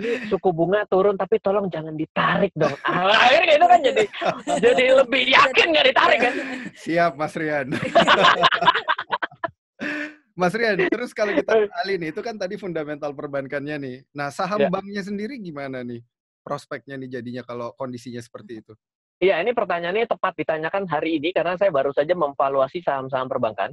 [0.00, 2.72] Ini suku bunga turun tapi tolong jangan ditarik dong.
[2.88, 4.04] Akhirnya itu kan jadi
[4.64, 6.34] jadi lebih yakin nggak ditarik kan?
[6.72, 7.68] Siap, Mas Rian.
[10.40, 13.96] Mas Rian, terus kalau kita kali nih, itu kan tadi fundamental perbankannya nih.
[14.16, 14.72] Nah, saham ya.
[14.72, 16.00] banknya sendiri gimana nih?
[16.40, 18.72] Prospeknya nih jadinya kalau kondisinya seperti itu?
[19.22, 23.70] Iya, ini pertanyaannya tepat ditanyakan hari ini karena saya baru saja memvaluasi saham-saham perbankan.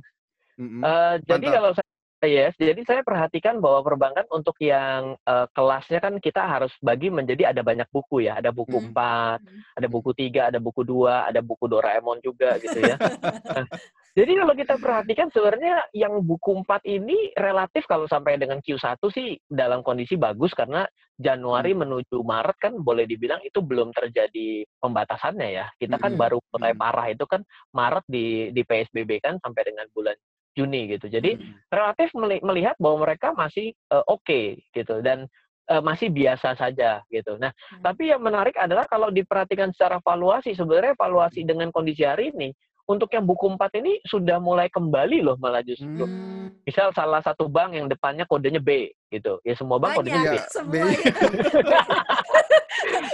[0.61, 0.81] Mm-hmm.
[0.85, 1.90] Uh, jadi kalau saya
[2.21, 7.49] Yes, jadi saya perhatikan bahwa perbankan untuk yang uh, kelasnya kan kita harus bagi menjadi
[7.49, 8.93] ada banyak buku ya, ada buku hmm.
[8.93, 12.93] 4, ada buku 3, ada buku 2, ada buku Doraemon juga gitu ya.
[13.57, 13.65] nah,
[14.13, 19.41] jadi kalau kita perhatikan sebenarnya yang buku 4 ini relatif kalau sampai dengan Q1 sih
[19.49, 20.85] dalam kondisi bagus karena
[21.17, 21.81] Januari hmm.
[21.81, 25.65] menuju Maret kan boleh dibilang itu belum terjadi pembatasannya ya.
[25.73, 26.21] Kita kan hmm.
[26.21, 26.81] baru mulai hmm.
[26.85, 27.41] parah itu kan
[27.73, 30.13] Maret di di PSBB kan sampai dengan bulan
[30.57, 31.07] Juni gitu.
[31.07, 31.71] Jadi hmm.
[31.71, 32.11] relatif
[32.43, 35.25] melihat bahwa mereka masih uh, oke okay, gitu dan
[35.71, 37.39] uh, masih biasa saja gitu.
[37.39, 37.83] Nah, hmm.
[37.83, 42.51] tapi yang menarik adalah kalau diperhatikan secara valuasi sebenarnya valuasi dengan kondisi hari ini
[42.89, 46.03] untuk yang buku 4 ini sudah mulai kembali loh malah justru.
[46.03, 46.51] Hmm.
[46.67, 49.39] Misal salah satu bank yang depannya kodenya B gitu.
[49.47, 50.35] Ya semua bank Banyak, kodenya B.
[50.51, 50.85] Semua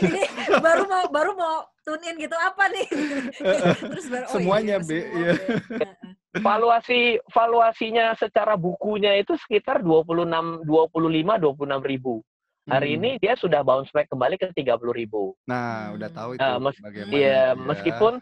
[0.07, 0.23] ini
[0.61, 2.87] baru mau baru mau tune in gitu apa nih?
[3.93, 5.33] Terus baru oh, semuanya iya, B, semua ya.
[5.37, 5.81] B.
[6.35, 12.19] Valuasi valuasinya secara bukunya itu sekitar 26 25 26 ribu.
[12.67, 12.97] Hari hmm.
[12.99, 15.31] ini dia sudah bounce back kembali ke 30 ribu.
[15.47, 17.15] Nah, udah tahu itu uh, mes bagaimana.
[17.15, 17.45] Iya, ya.
[17.55, 18.13] meskipun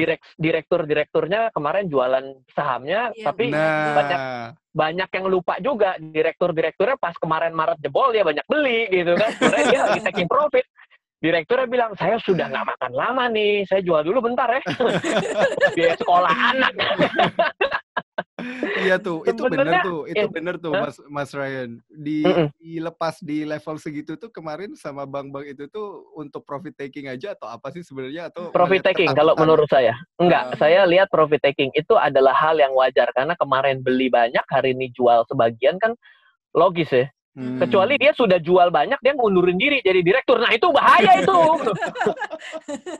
[0.00, 2.24] direk direktur-direkturnya kemarin jualan
[2.56, 3.92] sahamnya, ya, tapi nah.
[3.92, 4.20] banyak
[4.72, 9.28] banyak yang lupa juga direktur-direkturnya pas kemarin Maret jebol ya banyak beli gitu kan.
[9.36, 10.64] Sebenarnya dia lagi taking profit.
[11.22, 14.58] Direkturnya bilang, saya sudah nggak makan lama nih, saya jual dulu bentar ya.
[15.78, 16.72] Biaya sekolah anak.
[18.82, 21.78] iya tuh, itu benar tuh, itu benar tuh Mas Mas Ryan.
[21.86, 22.46] Di mm -mm.
[22.58, 27.46] dilepas di level segitu tuh kemarin sama bank-bank itu tuh untuk profit taking aja atau
[27.46, 29.94] apa sih sebenarnya atau profit taking kalau menurut saya.
[30.18, 34.42] Enggak, uh, saya lihat profit taking itu adalah hal yang wajar karena kemarin beli banyak,
[34.50, 35.94] hari ini jual sebagian kan
[36.50, 37.06] logis ya.
[37.32, 37.56] Hmm.
[37.56, 40.36] Kecuali dia sudah jual banyak, dia ngundurin diri jadi direktur.
[40.36, 41.40] Nah itu bahaya itu.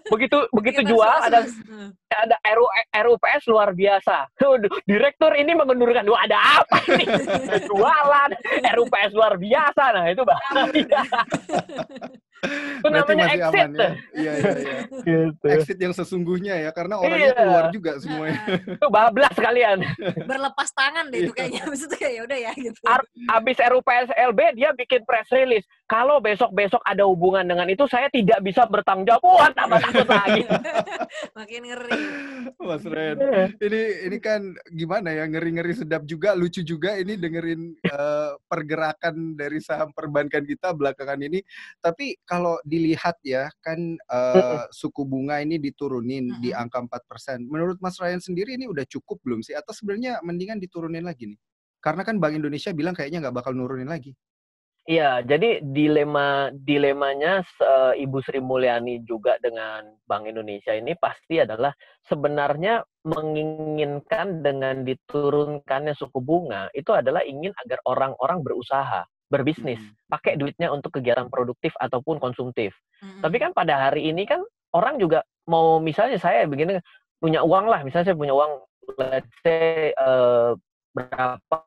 [0.08, 1.40] begitu begitu Gimana, jual ada?
[1.44, 1.88] Hmm.
[2.08, 2.66] ada RU,
[2.96, 4.32] RUPS luar biasa.
[4.88, 6.08] Direktur ini mengundurkan.
[6.08, 7.04] Wah, ada apa ini?
[7.68, 8.30] Jualan
[8.72, 9.84] RUPS luar biasa.
[10.00, 11.02] Nah itu bahaya.
[12.42, 13.62] itu namanya masih exit.
[13.62, 13.90] aman ya.
[14.12, 14.76] Iya, iya, iya.
[15.02, 15.44] Gitu.
[15.46, 17.38] Exit yang sesungguhnya ya, karena orangnya Iya.
[17.38, 18.40] keluar juga semuanya.
[18.78, 19.78] Itu bablas kalian.
[20.22, 21.38] berlepas tangan deh itu Iya.
[21.38, 25.62] kayaknya maksudnya kayak ya udah ya gitu Ar- Habis RUPS LB dia bikin press release.
[25.86, 29.22] Kalau besok-besok ada hubungan dengan itu saya tidak bisa bertanggung jawab.
[29.22, 30.42] Wah, tambah takut lagi.
[31.38, 32.02] makin ngeri
[32.56, 33.16] Mas Ren,
[33.58, 39.58] ini ini kan gimana ya ngeri-ngeri sedap juga, lucu juga ini dengerin eh, pergerakan dari
[39.58, 41.42] saham perbankan kita belakangan ini.
[41.78, 47.44] Tapi kalau dilihat ya kan eh, suku bunga ini diturunin di angka 4%.
[47.44, 49.52] Menurut Mas Ryan sendiri ini udah cukup belum sih?
[49.52, 51.40] Atau sebenarnya mendingan diturunin lagi nih?
[51.84, 54.16] Karena kan Bank Indonesia bilang kayaknya nggak bakal nurunin lagi.
[54.82, 61.70] Iya, jadi dilema dilemanya eh, Ibu Sri Mulyani juga dengan Bank Indonesia ini pasti adalah
[62.08, 69.96] sebenarnya menginginkan dengan diturunkannya suku bunga itu adalah ingin agar orang-orang berusaha, berbisnis, Mm.
[70.12, 72.76] pakai duitnya untuk kegiatan produktif ataupun konsumtif.
[73.00, 73.24] Mm-mm.
[73.24, 74.44] Tapi kan pada hari ini kan
[74.76, 76.76] orang juga mau misalnya saya begini
[77.16, 78.52] punya uang lah, misalnya saya punya uang
[79.00, 80.52] let's say eh,
[80.92, 81.58] berapa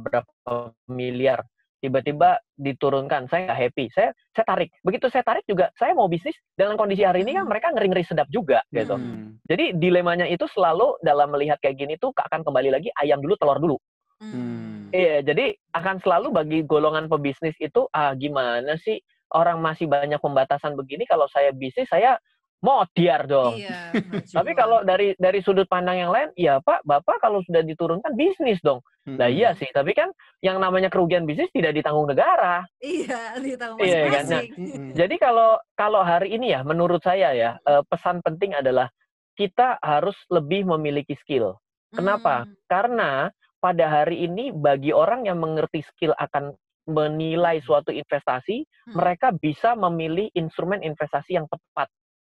[0.00, 0.52] berapa
[0.88, 1.44] miliar
[1.82, 6.38] tiba-tiba diturunkan saya nggak happy saya saya tarik begitu saya tarik juga saya mau bisnis
[6.54, 7.50] dengan kondisi hari ini kan Hmm.
[7.50, 9.42] mereka ngeri-ngeri sedap juga gitu Hmm.
[9.50, 13.58] jadi dilemanya itu selalu dalam melihat kayak gini tuh akan kembali lagi ayam dulu telur
[13.58, 13.76] dulu
[14.22, 14.61] Hmm.
[14.92, 19.00] Iya, jadi akan selalu bagi golongan pebisnis itu ah gimana sih
[19.32, 22.20] orang masih banyak pembatasan begini kalau saya bisnis saya
[22.62, 23.58] modiar dong.
[23.58, 23.90] Iya,
[24.38, 28.62] Tapi kalau dari dari sudut pandang yang lain, ya Pak, Bapak kalau sudah diturunkan bisnis
[28.62, 28.78] dong.
[29.02, 29.34] Nah Hmm.
[29.34, 30.14] iya sih, tapi kan
[30.46, 32.62] yang namanya kerugian bisnis tidak ditanggung negara.
[32.78, 34.22] iya ditanggung Iya, kan?
[34.30, 34.50] masing-masing.
[34.54, 34.88] Mm-mm.
[34.94, 38.86] Jadi kalau kalau hari ini ya, menurut saya ya eh, pesan penting adalah
[39.34, 41.58] kita harus lebih memiliki skill.
[41.90, 42.46] Kenapa?
[42.46, 42.54] Hmm.
[42.70, 43.10] Karena
[43.62, 46.52] pada hari ini bagi orang yang mengerti skill akan
[46.90, 48.98] menilai suatu investasi, Hmm.
[48.98, 51.86] mereka bisa memilih instrumen investasi yang tepat.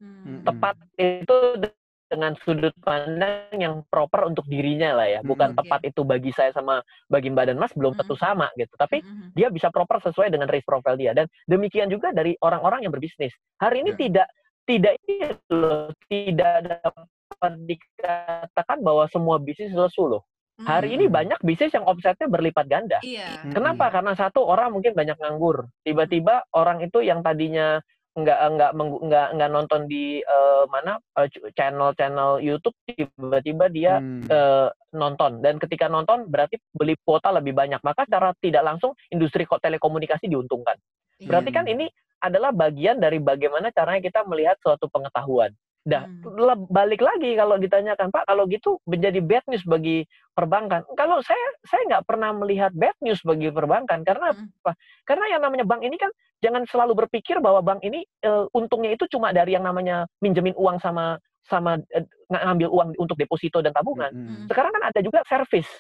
[0.03, 0.43] Hmm.
[0.43, 1.79] Tepat itu de-
[2.11, 5.21] dengan sudut pandang yang proper untuk dirinya lah ya.
[5.25, 5.59] Bukan Hmm.
[5.63, 8.25] tepat itu bagi saya sama bagi Mbak dan Mas belum tentu Hmm.
[8.27, 8.75] sama gitu.
[8.75, 9.31] Tapi Hmm.
[9.33, 13.33] dia bisa proper sesuai dengan risk profile dia dan demikian juga dari orang-orang yang berbisnis
[13.63, 13.99] hari ini Ya.
[14.11, 14.29] tidak
[14.63, 20.23] tidak ini loh tidak dapat dikatakan bahwa semua bisnis lesu loh
[20.61, 21.15] hari ini Hmm.
[21.15, 23.41] banyak bisnis yang omsetnya berlipat ganda Iya.
[23.41, 23.53] Hmm.
[23.53, 27.81] kenapa karena satu orang mungkin banyak nganggur tiba-tiba orang itu yang tadinya
[28.13, 34.21] nggak nggak nggak nggak nonton di eh, mana eh, ch- channel-channel YouTube tiba-tiba dia Hmm.
[34.23, 39.49] eh, nonton dan ketika nonton berarti beli kuota lebih banyak maka secara tidak langsung industri
[39.49, 40.77] ko- telekomunikasi diuntungkan
[41.25, 41.73] berarti kan Hmm.
[41.73, 41.87] ini
[42.21, 45.51] adalah bagian dari bagaimana caranya kita melihat suatu pengetahuan
[45.83, 46.63] dah Hmm.
[46.71, 51.83] balik lagi kalau ditanyakan pak kalau gitu menjadi bad news bagi perbankan kalau saya saya
[51.91, 54.47] nggak pernah melihat bad news bagi perbankan karena Hmm.
[54.63, 58.95] apa karena yang namanya bank ini kan jangan selalu berpikir bahwa bank ini eh, untungnya
[58.95, 61.19] itu cuma dari yang namanya minjemin uang sama
[61.51, 64.47] sama eh, ngambil uang untuk deposito dan tabungan Mm-mm.
[64.47, 65.71] sekarang kan ada juga service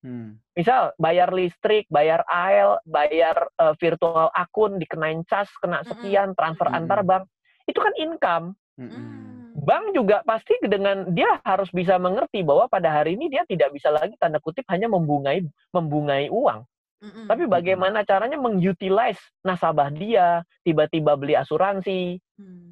[0.00, 0.40] Hmm.
[0.56, 5.92] misal bayar listrik, bayar AL, bayar eh, virtual akun, dikenain cas, kena Mm-mm.
[5.92, 6.78] sekian, transfer Mm-mm.
[6.88, 7.28] antar bank,
[7.68, 8.46] itu kan income.
[8.80, 9.29] Hmm.
[9.60, 13.92] Bank juga pasti dengan dia harus bisa mengerti bahwa pada hari ini dia tidak bisa
[13.92, 16.64] lagi tanda kutip hanya membungai membungai uang,
[17.00, 17.24] Hmm.
[17.24, 22.20] tapi bagaimana caranya mengutilize nasabah dia, tiba-tiba beli asuransi,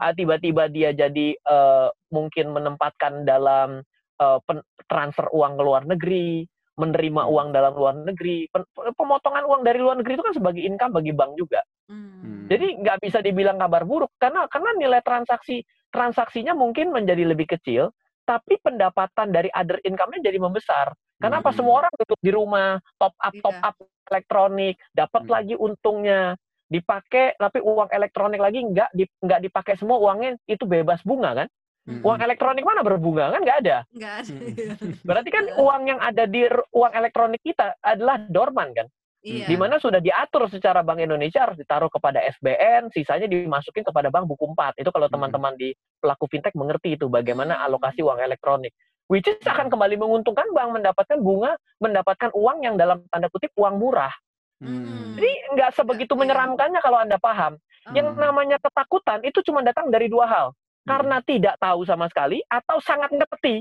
[0.00, 3.80] ah, tiba-tiba dia jadi eh, mungkin menempatkan dalam
[4.18, 6.42] pen- transfer uang ke luar negeri,
[6.76, 7.32] menerima Hmm.
[7.32, 11.12] uang dalam luar negeri, pen- pemotongan uang dari luar negeri itu kan sebagai income bagi
[11.14, 11.62] bank juga.
[11.88, 12.50] Hmm.
[12.50, 17.92] Jadi nggak bisa dibilang kabar buruk karena karena nilai transaksi transaksinya mungkin menjadi lebih kecil,
[18.28, 20.92] tapi pendapatan dari other income-nya jadi membesar.
[21.18, 21.56] Kenapa Hmm.
[21.58, 23.42] semua orang duduk di rumah, top up Iya.
[23.42, 23.76] top up
[24.12, 25.32] elektronik, dapat Hmm.
[25.32, 26.36] lagi untungnya,
[26.68, 31.48] dipakai tapi uang elektronik lagi nggak di, nggak dipakai semua uangnya itu bebas bunga kan?
[31.88, 32.04] Mm-mm.
[32.04, 33.76] Uang elektronik mana berbunga kan nggak ada.
[33.96, 34.34] Nggak ada.
[34.76, 34.92] Hmm.
[35.08, 36.44] Berarti kan uang yang ada di
[36.76, 38.86] uang elektronik kita adalah dorman kan?
[39.28, 39.46] Iya.
[39.46, 44.24] Di mana sudah diatur secara Bank Indonesia harus ditaruh kepada SBN, sisanya dimasukin kepada bank
[44.24, 44.80] buku 4.
[44.80, 48.72] Itu kalau teman-teman di pelaku fintech mengerti itu bagaimana alokasi uang elektronik.
[49.08, 53.76] Which is akan kembali menguntungkan bank mendapatkan bunga, mendapatkan uang yang dalam tanda kutip uang
[53.76, 54.12] murah.
[54.58, 55.14] Hmm.
[55.14, 56.20] Jadi nggak sebegitu Iya.
[56.24, 57.56] menyeramkannya kalau Anda paham.
[57.94, 60.46] Yang namanya ketakutan itu cuma datang dari dua hal.
[60.84, 63.60] Karena tidak tahu sama sekali atau sangat ngerti.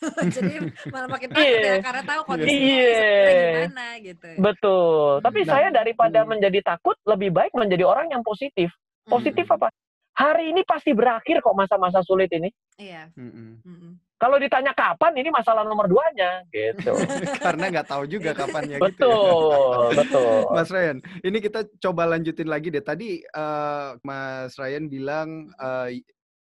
[0.36, 0.52] Jadi
[0.92, 1.60] malah makin takut Iya.
[1.64, 2.92] ya karena tahu kondisinya Iya.
[2.92, 4.28] sebenarnya gimana gitu.
[4.40, 5.10] Betul.
[5.24, 6.28] Tapi Nah, saya daripada hmm.
[6.36, 8.68] menjadi takut, lebih baik menjadi orang yang positif.
[9.06, 9.56] Positif Hmm.
[9.60, 9.68] apa?
[10.16, 12.48] Hari ini pasti berakhir kok masa-masa sulit ini.
[12.80, 13.12] Iya.
[13.20, 13.60] Mm-mm.
[13.60, 13.92] Mm-mm.
[14.16, 16.96] Kalau ditanya kapan, ini masalah nomor duanya, gitu.
[17.44, 18.80] Karena nggak tahu juga kapannya gitu.
[18.80, 18.88] ya.
[18.88, 20.40] betul, betul.
[20.56, 22.80] Mas Ryan, ini kita coba lanjutin lagi deh.
[22.80, 26.00] Tadi eh, Mas Ryan bilang eh,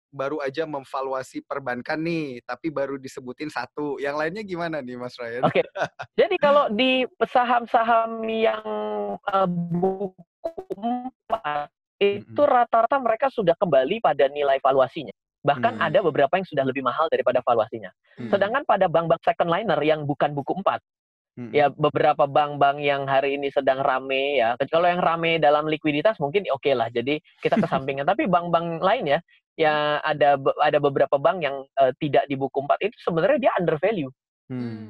[0.09, 4.01] baru aja memvaluasi perbankan nih, tapi baru disebutin satu.
[4.01, 5.45] Yang lainnya gimana nih, Mas Ryan?
[5.45, 5.63] Oke.
[6.17, 8.65] Jadi kalau di saham-saham yang
[9.21, 11.69] eh, buku empat
[11.99, 15.13] itu rata-rata mereka sudah kembali pada nilai valuasinya.
[15.43, 15.87] Bahkan Hmm.
[15.87, 17.91] ada beberapa yang sudah lebih mahal daripada valuasinya.
[18.19, 18.31] Hmm.
[18.31, 20.83] Sedangkan pada bank-bank second liner yang bukan buku empat,
[21.39, 21.55] Mm-mm.
[21.55, 24.59] ya beberapa bank-bank yang hari ini sedang rame ya.
[24.67, 26.91] Kalau yang rame dalam likuiditas mungkin oke lah.
[26.91, 28.03] Jadi kita kesampingkan.
[28.03, 29.19] Tapi bank-bank lain ya,
[29.59, 33.77] ya ada ada beberapa bank yang eh, tidak di buku empat itu sebenarnya dia under
[33.77, 34.11] value,
[34.47, 34.63] Hmm.
[34.63, 34.87] Hmm.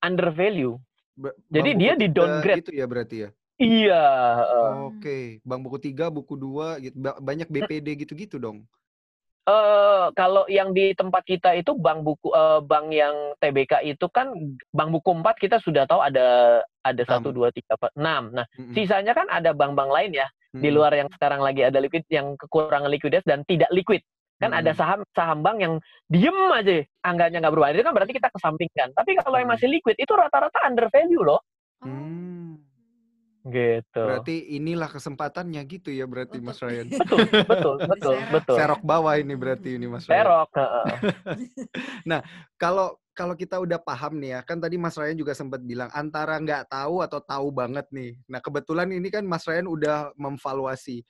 [0.00, 0.78] under value.
[1.12, 2.62] Ba- Jadi dia di downgrade.
[2.62, 3.30] Gitu ya berarti ya.
[3.58, 4.04] Iya.
[4.38, 4.72] eh.
[4.86, 6.94] Oke, Bang buku tiga, buku dua, gitu.
[6.94, 8.62] Ba- banyak BPD gitu-gitu dong.
[9.48, 14.28] Eh, kalau yang di tempat kita itu bank buku eh, bank yang TBK itu kan
[14.68, 18.22] bank buku empat kita sudah tahu ada ada satu dua tiga empat enam.
[18.36, 18.76] Nah Mm-mm.
[18.76, 20.76] sisanya kan ada bank-bank lain ya di Mm-mm.
[20.76, 24.04] luar yang sekarang lagi ada liquid yang kekurangan likuiditas dan tidak liquid
[24.36, 24.80] kan ada Mm-mm.
[24.84, 25.74] saham saham bank yang
[26.12, 29.56] diem aja angkanya nggak berubah itu kan berarti kita kesampingkan tapi kalau yang Hmm.
[29.56, 31.40] masih liquid itu rata-rata under value loh
[31.78, 31.86] Oh.
[31.88, 32.67] Hmm.
[33.50, 36.86] Gitu Berarti inilah kesempatannya gitu ya berarti Mas Ryan.
[36.88, 38.30] betul betul betul Serok.
[38.32, 40.16] betul Serok bawah ini berarti ini Mas Ryan.
[40.24, 40.94] serok heeh.
[42.62, 46.38] Kalau kalau kita udah paham nih ya, kan tadi Mas Ryan juga sempat bilang antara
[46.38, 48.14] nggak tahu atau tahu banget nih.
[48.30, 51.02] Nah kebetulan ini kan Mas Ryan udah memvaluasi.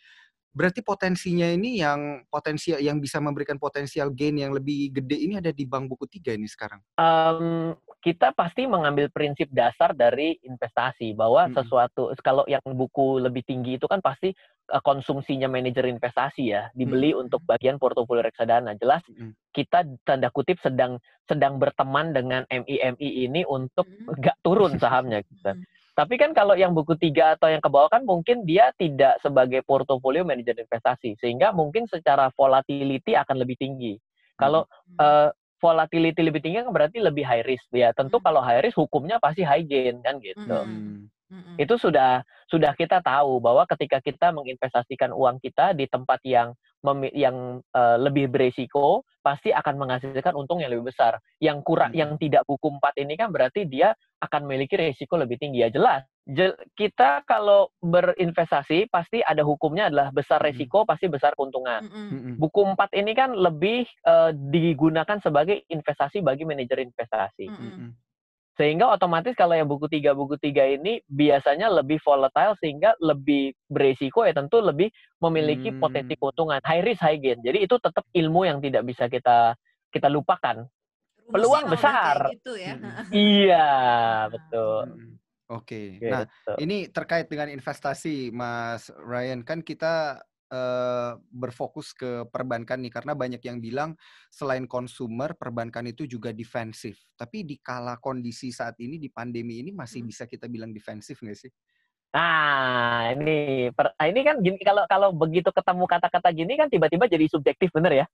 [0.48, 5.52] Berarti potensinya ini yang potensial yang bisa memberikan potensial gain yang lebih gede ini ada
[5.52, 6.80] di bank buku tiga ini sekarang.
[6.96, 11.58] Em, kita pasti mengambil prinsip dasar dari investasi bahwa Mm-mm.
[11.58, 14.30] sesuatu kalau yang buku lebih tinggi itu kan pasti
[14.70, 19.34] eh, konsumsinya manajer investasi ya dibeli untuk bagian portofolio reksadana jelas Mm-mm.
[19.50, 24.14] kita tanda kutip sedang sedang berteman dengan MI-MI ini untuk Hmm.
[24.14, 25.50] nggak turun sahamnya gitu.
[25.58, 25.66] Hmm.
[25.98, 29.66] Tapi kan kalau yang buku tiga atau yang ke bawah kan mungkin dia tidak sebagai
[29.66, 33.98] portofolio manajer investasi sehingga mungkin secara volatility akan lebih tinggi.
[34.38, 34.62] Kalau
[34.94, 35.34] Hmm.
[35.58, 37.90] Volatility lebih tinggi kan berarti lebih high risk ya.
[37.94, 38.26] Tentu Hmm.
[38.26, 40.46] kalau high risk hukumnya pasti high gain kan gitu.
[40.46, 41.10] Hmm.
[41.28, 41.60] Hmm.
[41.60, 47.12] Itu sudah sudah kita tahu bahwa ketika kita menginvestasikan uang kita di tempat yang memi-
[47.12, 51.20] yang eh, lebih beresiko pasti akan menghasilkan untung yang lebih besar.
[51.36, 52.00] Yang kurang Hmm.
[52.00, 53.92] yang tidak buku empat ini kan berarti dia
[54.24, 56.02] akan memiliki resiko lebih tinggi ya jelas.
[56.24, 60.48] Je- kita kalau berinvestasi pasti ada hukumnya adalah besar Hmm.
[60.48, 61.84] resiko pasti besar keuntungan.
[61.84, 62.34] Mm-mm.
[62.40, 67.52] Buku empat ini kan lebih eh, digunakan sebagai investasi bagi manajer investasi.
[67.52, 68.07] Mm-mm.
[68.58, 74.26] Sehingga otomatis kalau yang buku tiga buku tiga ini biasanya lebih volatile sehingga lebih beresiko
[74.26, 74.90] ya tentu lebih
[75.22, 75.78] memiliki Hmm.
[75.78, 77.38] potensi keuntungan high risk high gain.
[77.38, 79.54] Jadi itu tetap ilmu yang tidak bisa kita
[79.88, 80.66] kita lupakan.
[81.22, 82.16] Rumusnya Peluang besar.
[82.34, 82.74] gitu ya.
[82.74, 82.92] Mm-mm.
[83.38, 83.68] iya
[84.26, 84.82] betul.
[84.90, 85.12] Mm-mm.
[85.48, 85.96] Oke.
[86.02, 86.52] Nah, Gitu.
[86.60, 89.40] ini terkait dengan investasi, Mas Ryan.
[89.46, 90.20] Kan kita
[91.32, 93.90] berfokus ke perbankan nih, karena banyak yang bilang
[94.32, 96.98] selain konsumer, perbankan itu juga defensif.
[97.16, 100.08] Tapi di kala kondisi saat ini di pandemi ini masih Hmm.
[100.08, 101.52] bisa kita bilang defensif nggak sih?
[102.08, 107.04] Nah, ini per- ah, ini kan gini kalau kalau begitu ketemu kata-kata gini kan tiba-tiba
[107.04, 108.06] jadi subjektif bener ya.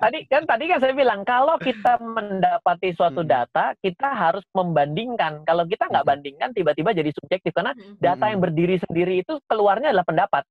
[0.00, 3.28] tadi kan tadi kan saya bilang kalau kita mendapati suatu Mm-mm.
[3.28, 5.44] data kita harus membandingkan.
[5.44, 6.08] Kalau kita nggak Mm-mm.
[6.08, 10.44] bandingkan tiba-tiba jadi subjektif karena data yang berdiri sendiri itu keluarnya adalah pendapat.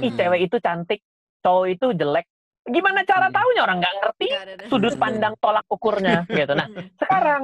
[0.00, 0.18] Ih Mm-mm.
[0.18, 1.00] cewek itu cantik,
[1.40, 2.26] cowok itu jelek.
[2.66, 3.36] Gimana cara Mm-mm.
[3.36, 4.26] taunya orang nggak ngerti
[4.66, 6.52] sudut pandang tolak ukurnya gitu.
[6.52, 6.98] Nah Mm-mm.
[6.98, 7.42] sekarang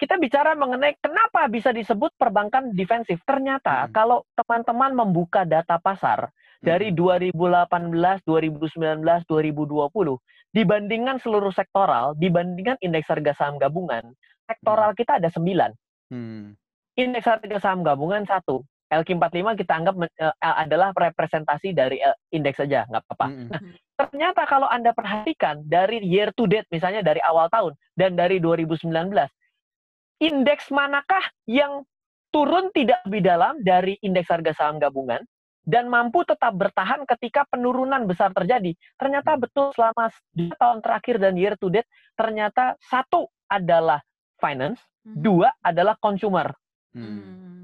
[0.00, 3.22] kita bicara mengenai kenapa bisa disebut perbankan defensif.
[3.22, 3.94] Ternyata Mm-mm.
[3.94, 6.30] kalau teman-teman membuka data pasar
[6.62, 7.32] dari Mm-mm.
[7.34, 10.18] 2018, 2019, 2020
[10.52, 14.12] dibandingkan seluruh sektoral, dibandingkan indeks harga saham gabungan,
[14.44, 15.72] sektoral kita ada 9.
[16.12, 16.52] Hmm.
[16.92, 18.60] Indeks harga saham gabungan satu.
[18.92, 23.26] LQ45 kita anggap eh, adalah representasi dari eh, indeks saja, nggak apa-apa.
[23.32, 23.72] Mm-mm.
[23.96, 28.92] Ternyata kalau Anda perhatikan dari year to date misalnya dari awal tahun dan dari 2019,
[30.20, 31.86] indeks manakah yang
[32.32, 35.20] turun tidak lebih dalam dari indeks harga saham gabungan
[35.62, 38.74] dan mampu tetap bertahan ketika penurunan besar terjadi.
[38.98, 39.42] Ternyata Hmm.
[39.46, 40.10] betul selama
[40.58, 41.86] tahun terakhir dan year to date
[42.18, 44.02] ternyata satu adalah
[44.42, 45.22] finance, Mm-mm.
[45.22, 46.50] dua adalah consumer.
[46.90, 47.61] Hmm.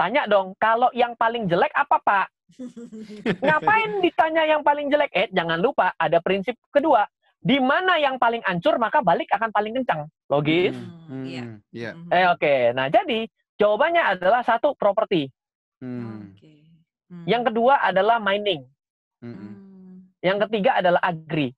[0.00, 0.08] Hmm.
[0.08, 2.26] Tanya dong, kalau yang paling jelek apa Pak?
[3.44, 5.12] Ngapain ditanya yang paling jelek?
[5.12, 7.04] Eh, jangan lupa ada prinsip kedua.
[7.36, 10.08] Di mana yang paling ancur, maka balik akan paling kencang.
[10.28, 10.72] Logis?
[11.08, 11.42] Hmm, iya.
[11.44, 11.90] Hmm, Iya.
[11.96, 12.08] Mhm.
[12.10, 12.54] Eh oke.
[12.72, 13.18] Nah, jadi
[13.56, 15.28] jawabannya adalah satu properti.
[15.80, 16.52] Hmm, Oke.
[17.08, 17.24] Hmm.
[17.24, 18.64] Yang kedua adalah mining.
[19.20, 19.96] hmm, hmm, Hmm.
[20.20, 21.52] Yang ketiga adalah agri.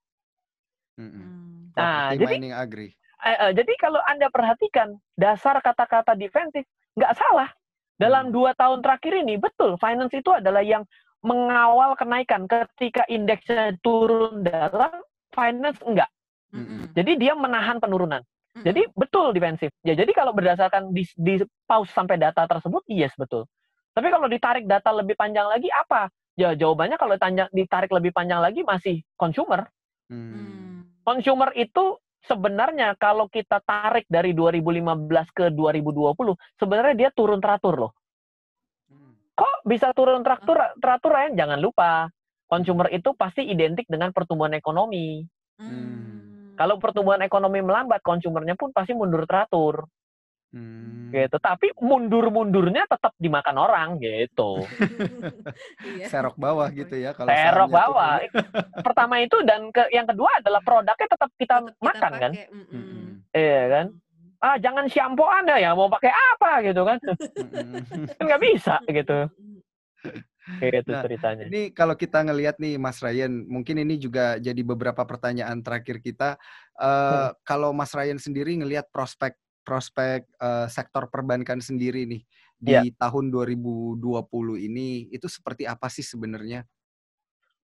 [0.99, 1.23] hmm, hmm.
[1.23, 1.63] Hmm.
[1.75, 2.89] Nah, Property, jadi- mining, agri.
[3.23, 6.67] Eh, eh, jadi kalau Anda perhatikan dasar kata-kata defensif
[6.99, 7.51] nggak salah.
[8.01, 8.35] Dalam Hmm.
[8.35, 10.83] dua tahun terakhir ini betul finance itu adalah yang
[11.23, 14.91] mengawal kenaikan ketika indeksnya turun dalam
[15.31, 16.11] finance enggak.
[16.53, 16.93] Mm-mm.
[16.93, 18.21] Jadi dia menahan penurunan.
[18.21, 18.65] Mm-mm.
[18.67, 19.71] Jadi betul defensif.
[19.87, 23.47] Ya jadi kalau berdasarkan di, di pause sampai data tersebut yes betul.
[23.95, 26.11] Tapi kalau ditarik data lebih panjang lagi apa?
[26.35, 29.69] Ya jawabannya kalau tanya, ditarik lebih panjang lagi masih consumer.
[30.11, 30.33] Hmm.
[30.33, 30.77] Hmm.
[31.07, 37.93] Consumer itu sebenarnya kalau kita tarik dari 2015 ke 2020 sebenarnya dia turun teratur loh.
[38.91, 39.15] Hmm.
[39.35, 41.29] Kok bisa turun teratur teratur ya?
[41.45, 42.11] Jangan lupa
[42.47, 45.25] consumer itu pasti identik dengan pertumbuhan ekonomi.
[45.57, 46.53] Hmm.
[46.53, 49.89] Kalau pertumbuhan ekonomi melambat, konsumernya pun pasti mundur teratur.
[50.53, 51.09] Hmm.
[51.09, 51.37] gitu.
[51.41, 54.61] Tapi mundur-mundurnya tetap dimakan orang gitu.
[55.83, 56.07] Iya.
[56.09, 58.15] Serok bawah gitu ya kalau sahamnya bawah.
[58.85, 62.33] Pertama itu dan ke, yang kedua adalah produknya tetap kita Tetap kita makan kan.
[62.33, 62.47] pakai.
[62.49, 62.65] Mm-mm.
[62.69, 62.85] turun.
[62.85, 63.13] Mm-mm.
[63.33, 63.87] Iya kan?
[64.43, 66.99] Ah jangan shampoo Anda ya mau pakai apa gitu kan.
[68.19, 69.19] Kan nggak bisa gitu.
[70.59, 71.47] Gitu Nah, ceritanya.
[71.47, 76.35] Ini kalau kita ngelihat nih Mas Ryan, mungkin ini juga jadi beberapa pertanyaan terakhir kita.
[76.75, 82.23] Eh, Kalau Mas Ryan sendiri ngelihat prospek prospek eh, sektor perbankan sendiri nih
[82.63, 82.95] di Iya.
[82.95, 83.99] tahun 2020
[84.55, 86.63] ini itu seperti apa sih sebenarnya?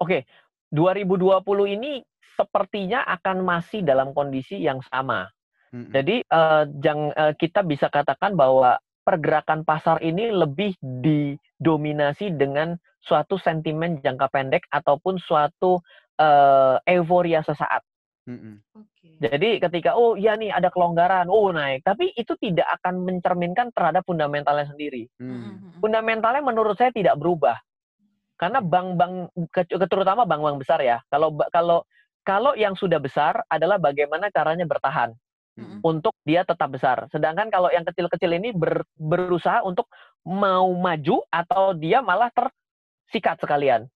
[0.01, 0.25] Oke,
[0.73, 2.01] 2020 ini
[2.39, 5.29] sepertinya akan masih dalam kondisi yang sama.
[5.75, 5.93] Mm-mm.
[5.93, 13.37] Jadi eh, jang, eh, kita bisa katakan bahwa pergerakan pasar ini lebih didominasi dengan suatu
[13.41, 15.85] sentimen jangka pendek ataupun suatu
[16.17, 17.85] eh, euforia sesaat.
[19.19, 24.05] Jadi ketika oh ya nih ada kelonggaran, oh naik, tapi itu tidak akan mencerminkan terhadap
[24.05, 25.09] fundamentalnya sendiri.
[25.19, 25.27] Mm.
[25.27, 25.81] Mm-mm.
[25.81, 27.57] Fundamentalnya menurut saya tidak berubah.
[28.39, 31.03] Karena bank-bank ke- terutama bank-bank besar ya.
[31.11, 31.83] Kalau kalau
[32.23, 35.11] kalau yang sudah besar adalah bagaimana caranya bertahan
[35.59, 35.83] Mm-mm.
[35.83, 37.11] untuk dia tetap besar.
[37.11, 39.91] Sedangkan kalau yang kecil-kecil ini ber- berusaha untuk
[40.23, 43.91] mau maju atau dia malah tersikat sekalian.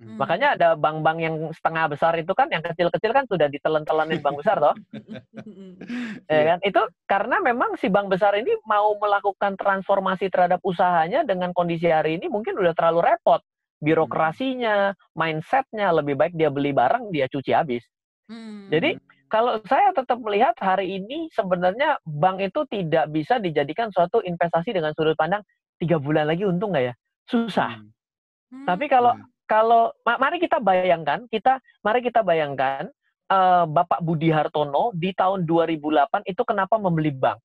[0.00, 0.16] Mm-mm.
[0.16, 4.56] Makanya ada bank-bank yang setengah besar itu kan yang kecil-kecil kan sudah ditelan-telanin bank besar
[4.56, 4.72] toh.
[6.32, 6.58] Ya kan?
[6.64, 12.16] Itu karena memang si bank besar ini mau melakukan transformasi terhadap usahanya dengan kondisi hari
[12.16, 13.44] ini mungkin udah terlalu repot.
[13.80, 17.84] Birokrasinya, mindsetnya lebih baik dia beli barang dia cuci habis.
[18.32, 18.72] Mm.
[18.72, 18.90] Jadi
[19.28, 24.96] kalau saya tetap melihat hari ini sebenarnya bank itu tidak bisa dijadikan suatu investasi dengan
[24.96, 25.44] sudut pandang
[25.76, 26.94] tiga bulan lagi untung nggak ya?
[27.28, 27.80] Susah.
[27.84, 28.64] Mm.
[28.64, 28.66] Mm.
[28.68, 29.29] Tapi kalau Iya.
[29.50, 32.86] Kalau ma- mari kita bayangkan kita mari kita bayangkan
[33.26, 37.42] eh, Bapak Budi Hartono di tahun 2008 itu kenapa membeli bank?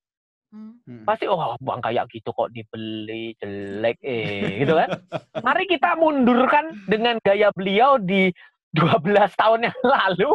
[0.54, 0.78] Mm.
[0.86, 1.02] Mm-mm.
[1.02, 5.02] Pasti oh bank kayak gitu kok dibeli jelek eh gitu kan.
[5.42, 8.30] Mari kita mundurkan dengan gaya beliau di
[8.70, 9.02] 12
[9.40, 10.30] tahun yang lalu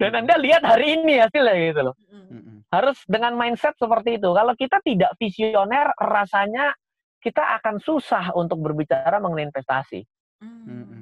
[0.00, 1.94] dan Anda lihat hari ini hasilnya gitu loh.
[2.08, 2.24] Mm.
[2.32, 2.56] Mm-mm.
[2.72, 4.32] Harus dengan mindset seperti itu.
[4.32, 6.72] Kalau kita tidak visioner rasanya
[7.20, 10.00] kita akan susah untuk berbicara mengenai investasi.
[10.42, 11.01] Mm.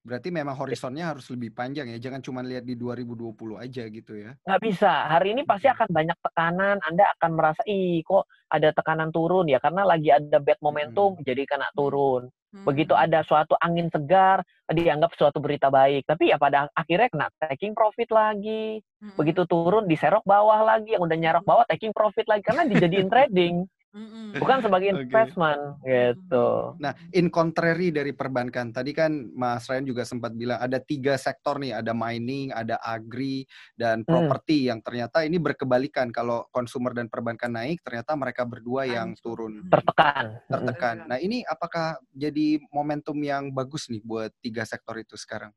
[0.00, 4.32] Berarti memang horizonnya harus lebih panjang ya, jangan cuma lihat di 2020 aja gitu ya.
[4.48, 5.12] nggak bisa.
[5.12, 6.76] Hari ini pasti akan banyak tekanan.
[6.80, 11.44] Anda akan merasa, ih kok ada tekanan turun ya karena lagi ada bad momentum jadi
[11.44, 12.32] kena turun.
[12.50, 12.66] Mm.
[12.66, 16.08] Begitu ada suatu angin segar dianggap suatu berita baik.
[16.08, 18.80] Tapi ya pada akhirnya kena taking profit lagi.
[19.04, 19.20] Mm-mm.
[19.20, 20.96] Begitu turun diserok bawah lagi.
[20.96, 24.38] Yang udah nyerok bawah taking profit lagi karena dijadiin trading Mm-mm.
[24.38, 26.78] bukan sebagai investment gitu.
[26.78, 31.58] Nah, in contrary dari perbankan, tadi kan Mas Ryan juga sempat bilang ada tiga sektor
[31.58, 33.42] nih, ada mining, ada agri,
[33.74, 36.14] dan properti yang ternyata ini berkebalikan.
[36.14, 39.66] Kalau consumer dan perbankan naik, ternyata mereka berdua yang turun Mm.
[39.72, 40.26] Tertekan.
[40.46, 40.96] tertekan.
[41.10, 45.50] Nah, ini apakah jadi momentum yang bagus nih buat tiga sektor itu sekarang?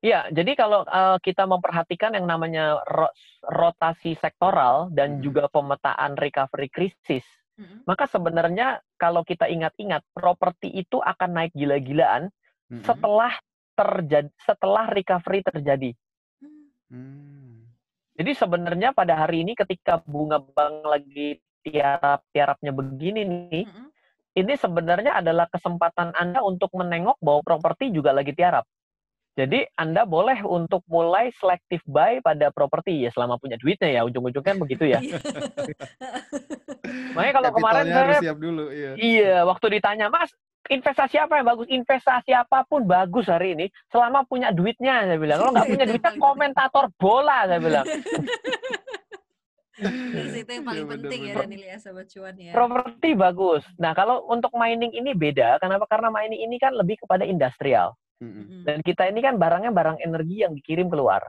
[0.00, 3.12] Iya, jadi kalau eh, kita memperhatikan yang namanya ro-
[3.44, 5.22] rotasi sektoral dan Mhm.
[5.28, 7.24] juga pemetaan recovery krisis,
[7.60, 7.84] Mm-mm.
[7.84, 12.32] maka sebenarnya kalau kita ingat-ingat properti itu akan naik gila-gilaan
[12.72, 12.80] Mm-mm.
[12.80, 13.36] setelah
[13.76, 15.90] terjadi setelah recovery terjadi.
[16.40, 16.64] Mm.
[16.88, 17.52] Hmm.
[18.16, 23.92] Jadi sebenarnya pada hari ini ketika bunga bank lagi tiarap-tiarapnya begini nih, Mm-mm.
[24.32, 28.64] ini sebenarnya adalah kesempatan Anda untuk menengok bahwa properti juga lagi tiarap.
[29.38, 34.46] Jadi Anda boleh untuk mulai selective buy pada properti ya selama punya duitnya ya ujung-ujungnya
[34.46, 35.00] kan begitu ya.
[35.10, 35.18] Iya.
[37.14, 38.92] Makanya kalau kemarin saya siap dulu, iya.
[38.98, 40.30] iya waktu ditanya Mas
[40.70, 41.66] investasi apa yang bagus?
[41.70, 45.38] Investasi apa pun bagus hari ini selama punya duitnya saya bilang.
[45.42, 47.86] Kalau nggak punya duitnya komentator bola saya bilang.
[49.80, 51.48] Dari situ yang paling Iya, penting ya bener-bener.
[51.48, 52.52] Daniel ya sobat cuan ya.
[52.52, 53.62] Properti bagus.
[53.80, 55.56] Nah, kalau untuk mining ini beda.
[55.56, 55.88] Kenapa?
[55.88, 57.96] Karena mining ini kan lebih kepada industrial.
[58.68, 61.24] Dan kita ini kan barangnya barang energi yang dikirim keluar.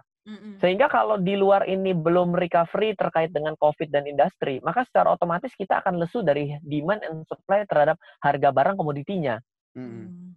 [0.62, 5.50] Sehingga kalau di luar ini belum recovery terkait dengan COVID dan industri, maka secara otomatis
[5.58, 9.42] kita akan lesu dari demand and supply terhadap harga barang komoditinya.
[9.74, 10.06] Mm-mm.
[10.06, 10.30] Mm.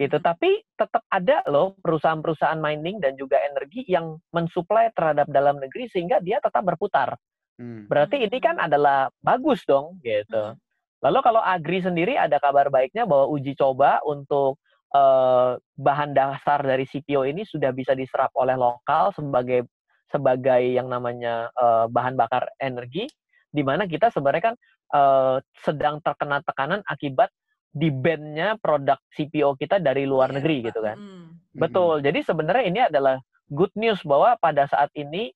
[0.00, 0.16] Gitu.
[0.24, 6.16] Tapi tetap ada loh perusahaan-perusahaan mining dan juga energi yang mensuplai terhadap dalam negeri sehingga
[6.24, 7.12] dia tetap berputar.
[7.60, 7.92] Mm.
[7.92, 10.56] Berarti ini kan adalah bagus dong gitu.
[10.56, 10.56] Mm.
[11.04, 14.56] Lalu kalau Agri sendiri ada kabar baiknya bahwa uji coba untuk
[14.94, 19.66] eh, bahan dasar dari CPO ini sudah bisa diserap oleh lokal sebagai
[20.06, 23.10] sebagai yang namanya eh, bahan bakar energi
[23.50, 24.56] di mana kita sebenarnya kan
[24.94, 27.30] eh, sedang terkena tekanan akibat
[27.76, 30.96] di ban-nya produk CPO kita dari luar Iya, negeri gitu kan.
[30.96, 31.26] Mm.
[31.60, 32.00] Betul.
[32.00, 33.20] Jadi sebenarnya ini adalah
[33.52, 35.28] good news bahwa pada saat ini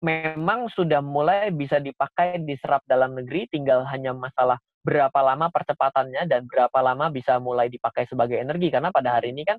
[0.00, 6.46] memang sudah mulai bisa dipakai diserap dalam negeri, tinggal hanya masalah berapa lama percepatannya dan
[6.46, 9.58] berapa lama bisa mulai dipakai sebagai energi karena pada hari ini kan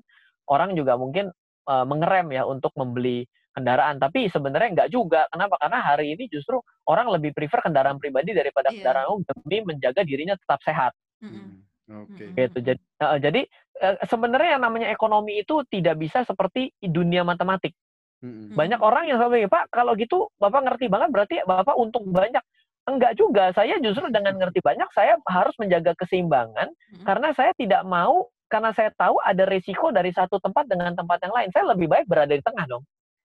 [0.52, 1.32] orang juga mungkin
[1.68, 3.24] uh, mengerem ya untuk membeli
[3.56, 6.60] kendaraan tapi sebenarnya nggak juga kenapa karena hari ini justru
[6.90, 8.82] orang lebih prefer kendaraan pribadi daripada Iya.
[8.82, 10.92] kendaraan umum demi menjaga dirinya tetap sehat.
[11.22, 11.64] Mm.
[11.84, 12.32] Oke.
[12.32, 12.32] Mm-mm.
[12.40, 13.42] gitu jadi uh, jadi
[13.84, 17.76] uh, sebenarnya yang namanya ekonomi itu tidak bisa seperti dunia matematik
[18.24, 18.56] Mm-mm.
[18.56, 22.40] banyak orang yang selalu Pak kalau gitu Bapak ngerti banget berarti Bapak untung banyak
[22.84, 27.04] enggak juga saya justru dengan ngerti banyak saya harus menjaga keseimbangan Mm-mm.
[27.04, 31.34] karena saya tidak mau karena saya tahu ada risiko dari satu tempat dengan tempat yang
[31.34, 32.84] lain saya lebih baik berada di tengah dong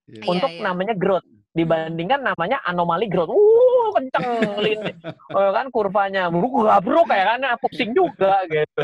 [0.09, 0.25] Iya.
[0.25, 0.63] Iya, untuk iya.
[0.65, 4.25] namanya growth dibandingkan namanya anomali growth uh kenceng
[4.65, 4.93] lini
[5.33, 8.81] oh, kan kurvanya buruk gabruk kayak kan pusing juga gitu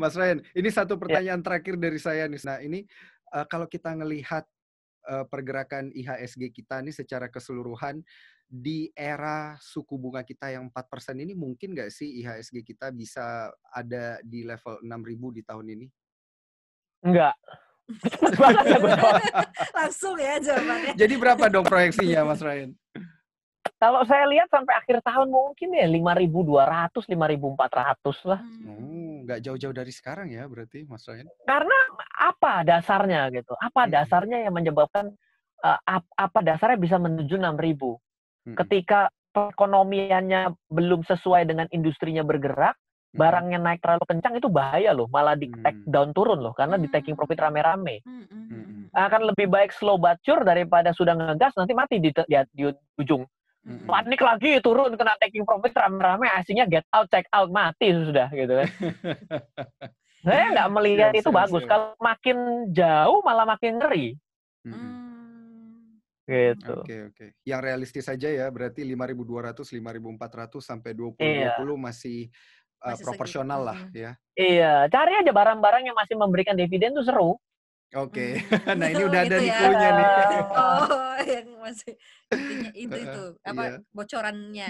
[0.00, 0.82] Mas Ryan, ini Ya.
[0.82, 2.40] satu pertanyaan terakhir dari saya nih.
[2.44, 2.84] Nah, ini
[3.32, 4.44] eh, kalau kita ngelihat
[5.06, 8.02] eh, pergerakan IHSG kita nih secara keseluruhan
[8.46, 14.22] di era suku bunga kita yang 4% ini mungkin nggak sih IHSG kita bisa ada
[14.22, 15.86] di level 6.000 di tahun ini?
[17.06, 17.36] enggak
[18.66, 18.78] ya.
[19.70, 20.98] Langsung ya jawabannya.
[20.98, 22.74] Jadi berapa dong proyeksinya Mas Ryan?
[23.76, 28.66] Kalau saya lihat sampai akhir tahun mungkin ya 5.200 5.400 lah Hmm.
[28.66, 31.26] Oh, nggak jauh-jauh dari sekarang ya berarti Mas Ryan?
[31.42, 31.78] karena
[32.18, 33.94] apa dasarnya gitu apa Mm-mm.
[33.94, 35.14] dasarnya yang menyebabkan
[35.62, 38.56] uh, ap- apa dasarnya bisa menuju 6.000 Mm-mm.
[38.58, 43.18] ketika perekonomiannya belum sesuai dengan industrinya bergerak Mm-mm.
[43.18, 45.90] barangnya naik terlalu kencang itu bahaya loh malah di take Hmm.
[45.90, 48.42] down turun loh karena di taking profit rame-rame Mm-mm.
[48.50, 48.82] Mm-mm.
[48.92, 52.62] akan lebih baik slow but sure daripada sudah ngegas nanti mati di, di, di
[52.98, 53.24] ujung
[53.66, 53.82] Mm-mm.
[53.82, 58.62] panik lagi turun kena taking profit rame-rame aslinya get out check out mati sudah gitu
[58.62, 58.68] kan
[60.26, 62.38] saya nggak melihat Siap, itu bagus kalau makin
[62.70, 64.06] jauh malah makin ngeri.
[64.66, 66.02] Hmm.
[66.26, 67.26] gitu Oke oke.
[67.46, 71.54] Yang realistis saja ya berarti 5.200, 5.400 sampai 2020 Iya.
[71.78, 72.18] masih
[72.82, 74.10] uh, Masih proporsional segitu, lah ya.
[74.34, 77.38] iya cari aja barang-barang yang masih memberikan dividen tuh seru
[77.92, 78.42] Oke.
[78.42, 78.76] Hmm.
[78.80, 79.90] nah ini udah ada gitu nih ya.
[79.98, 80.08] nih.
[80.50, 81.92] Oh, yang masih
[82.28, 83.78] intinya itu itu apa Iya.
[83.90, 84.68] bocorannya.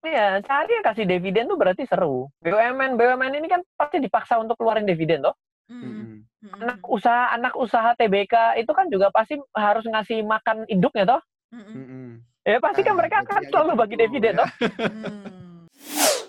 [0.00, 2.30] Iya, cari yang kasih dividen tuh berarti seru.
[2.38, 5.34] BUMN, BUMN ini kan pasti dipaksa untuk keluarin dividen toh.
[5.66, 6.22] Mm-mm.
[6.38, 6.62] Mm-mm.
[6.62, 11.20] Anak usaha anak usaha TBK itu kan juga pasti harus ngasih makan induknya toh.
[11.50, 12.22] Mm-mm.
[12.46, 14.46] Ya pasti kan Ah, mereka akan selalu bagi dividen ya.
[14.46, 14.50] toh.
[14.78, 15.66] Hmm.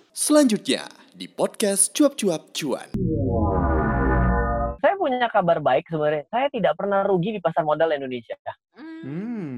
[0.09, 2.89] Selanjutnya di podcast Cuap-Cuap Cuan.
[2.89, 3.76] Saya
[5.07, 6.27] punya kabar baik sebenarnya.
[6.27, 8.35] Saya tidak pernah rugi di pasar modal Indonesia.
[8.75, 8.99] Hmm.
[9.07, 9.55] Hmm.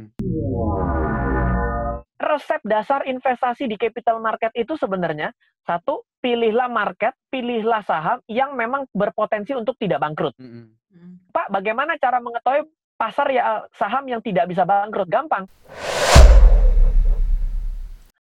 [2.19, 5.33] Resep dasar investasi di capital market itu sebenarnya
[5.65, 10.37] satu, pilihlah market, pilihlah saham yang memang berpotensi untuk tidak bangkrut.
[10.37, 10.69] Mm-mm.
[10.93, 11.13] Hmm.
[11.33, 12.69] Pak, bagaimana cara mengetahui
[12.99, 15.09] pasar ya saham yang tidak bisa bangkrut?
[15.09, 15.49] Gampang.